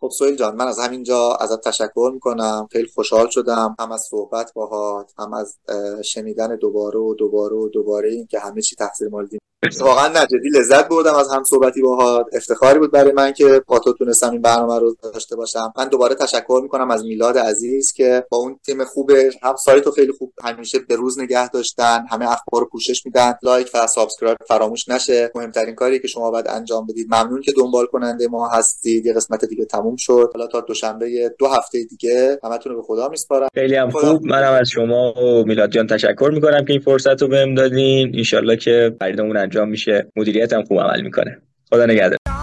[0.00, 2.68] خب سهیل جان من از همینجا ازت تشکر می‌کنم.
[2.72, 3.76] خیلی خوشحال شدم.
[3.80, 5.58] هم از صحبت باهات هم از
[6.04, 9.40] شنیدن دوباره و دوباره و دوباره این که همه چی تقصیر مالدینی
[9.80, 12.26] واقعا نجدی لذت بردم از هم صحبتی باهات.
[12.32, 15.72] افتخاری بود برای من که با تو تونستم این برنامه رو داشته باشم.
[15.76, 19.92] من دوباره تشکر می‌کنم از میلاد عزیز که با اون تیم خوبه هم سایت رو
[19.92, 23.34] خیلی خوب همیشه به روز نگه داشتن همه اخبار رو پوشش میدن.
[23.42, 25.30] like و subscribe فراموش نشه.
[25.34, 27.06] مهمترین کاری که شما باید انجام بدید.
[27.10, 29.06] ممنون که دنبال کننده ما هستید.
[29.06, 30.30] یه قسمت دیگه تموم شد.
[30.34, 33.48] حالا تا دوشنبه دو هفته دیگه همتون رو به خدا میسپارم.
[33.54, 34.24] خیلی هم خوب.
[34.24, 38.24] منم از شما و میلاد جان تشکر می‌کنم که این فرصت رو بهم دادین.
[38.34, 38.96] ان که
[39.48, 41.38] انجام میشه مدیریت هم خوب عمل می‌کنه.
[41.70, 42.37] خدا نگهدار.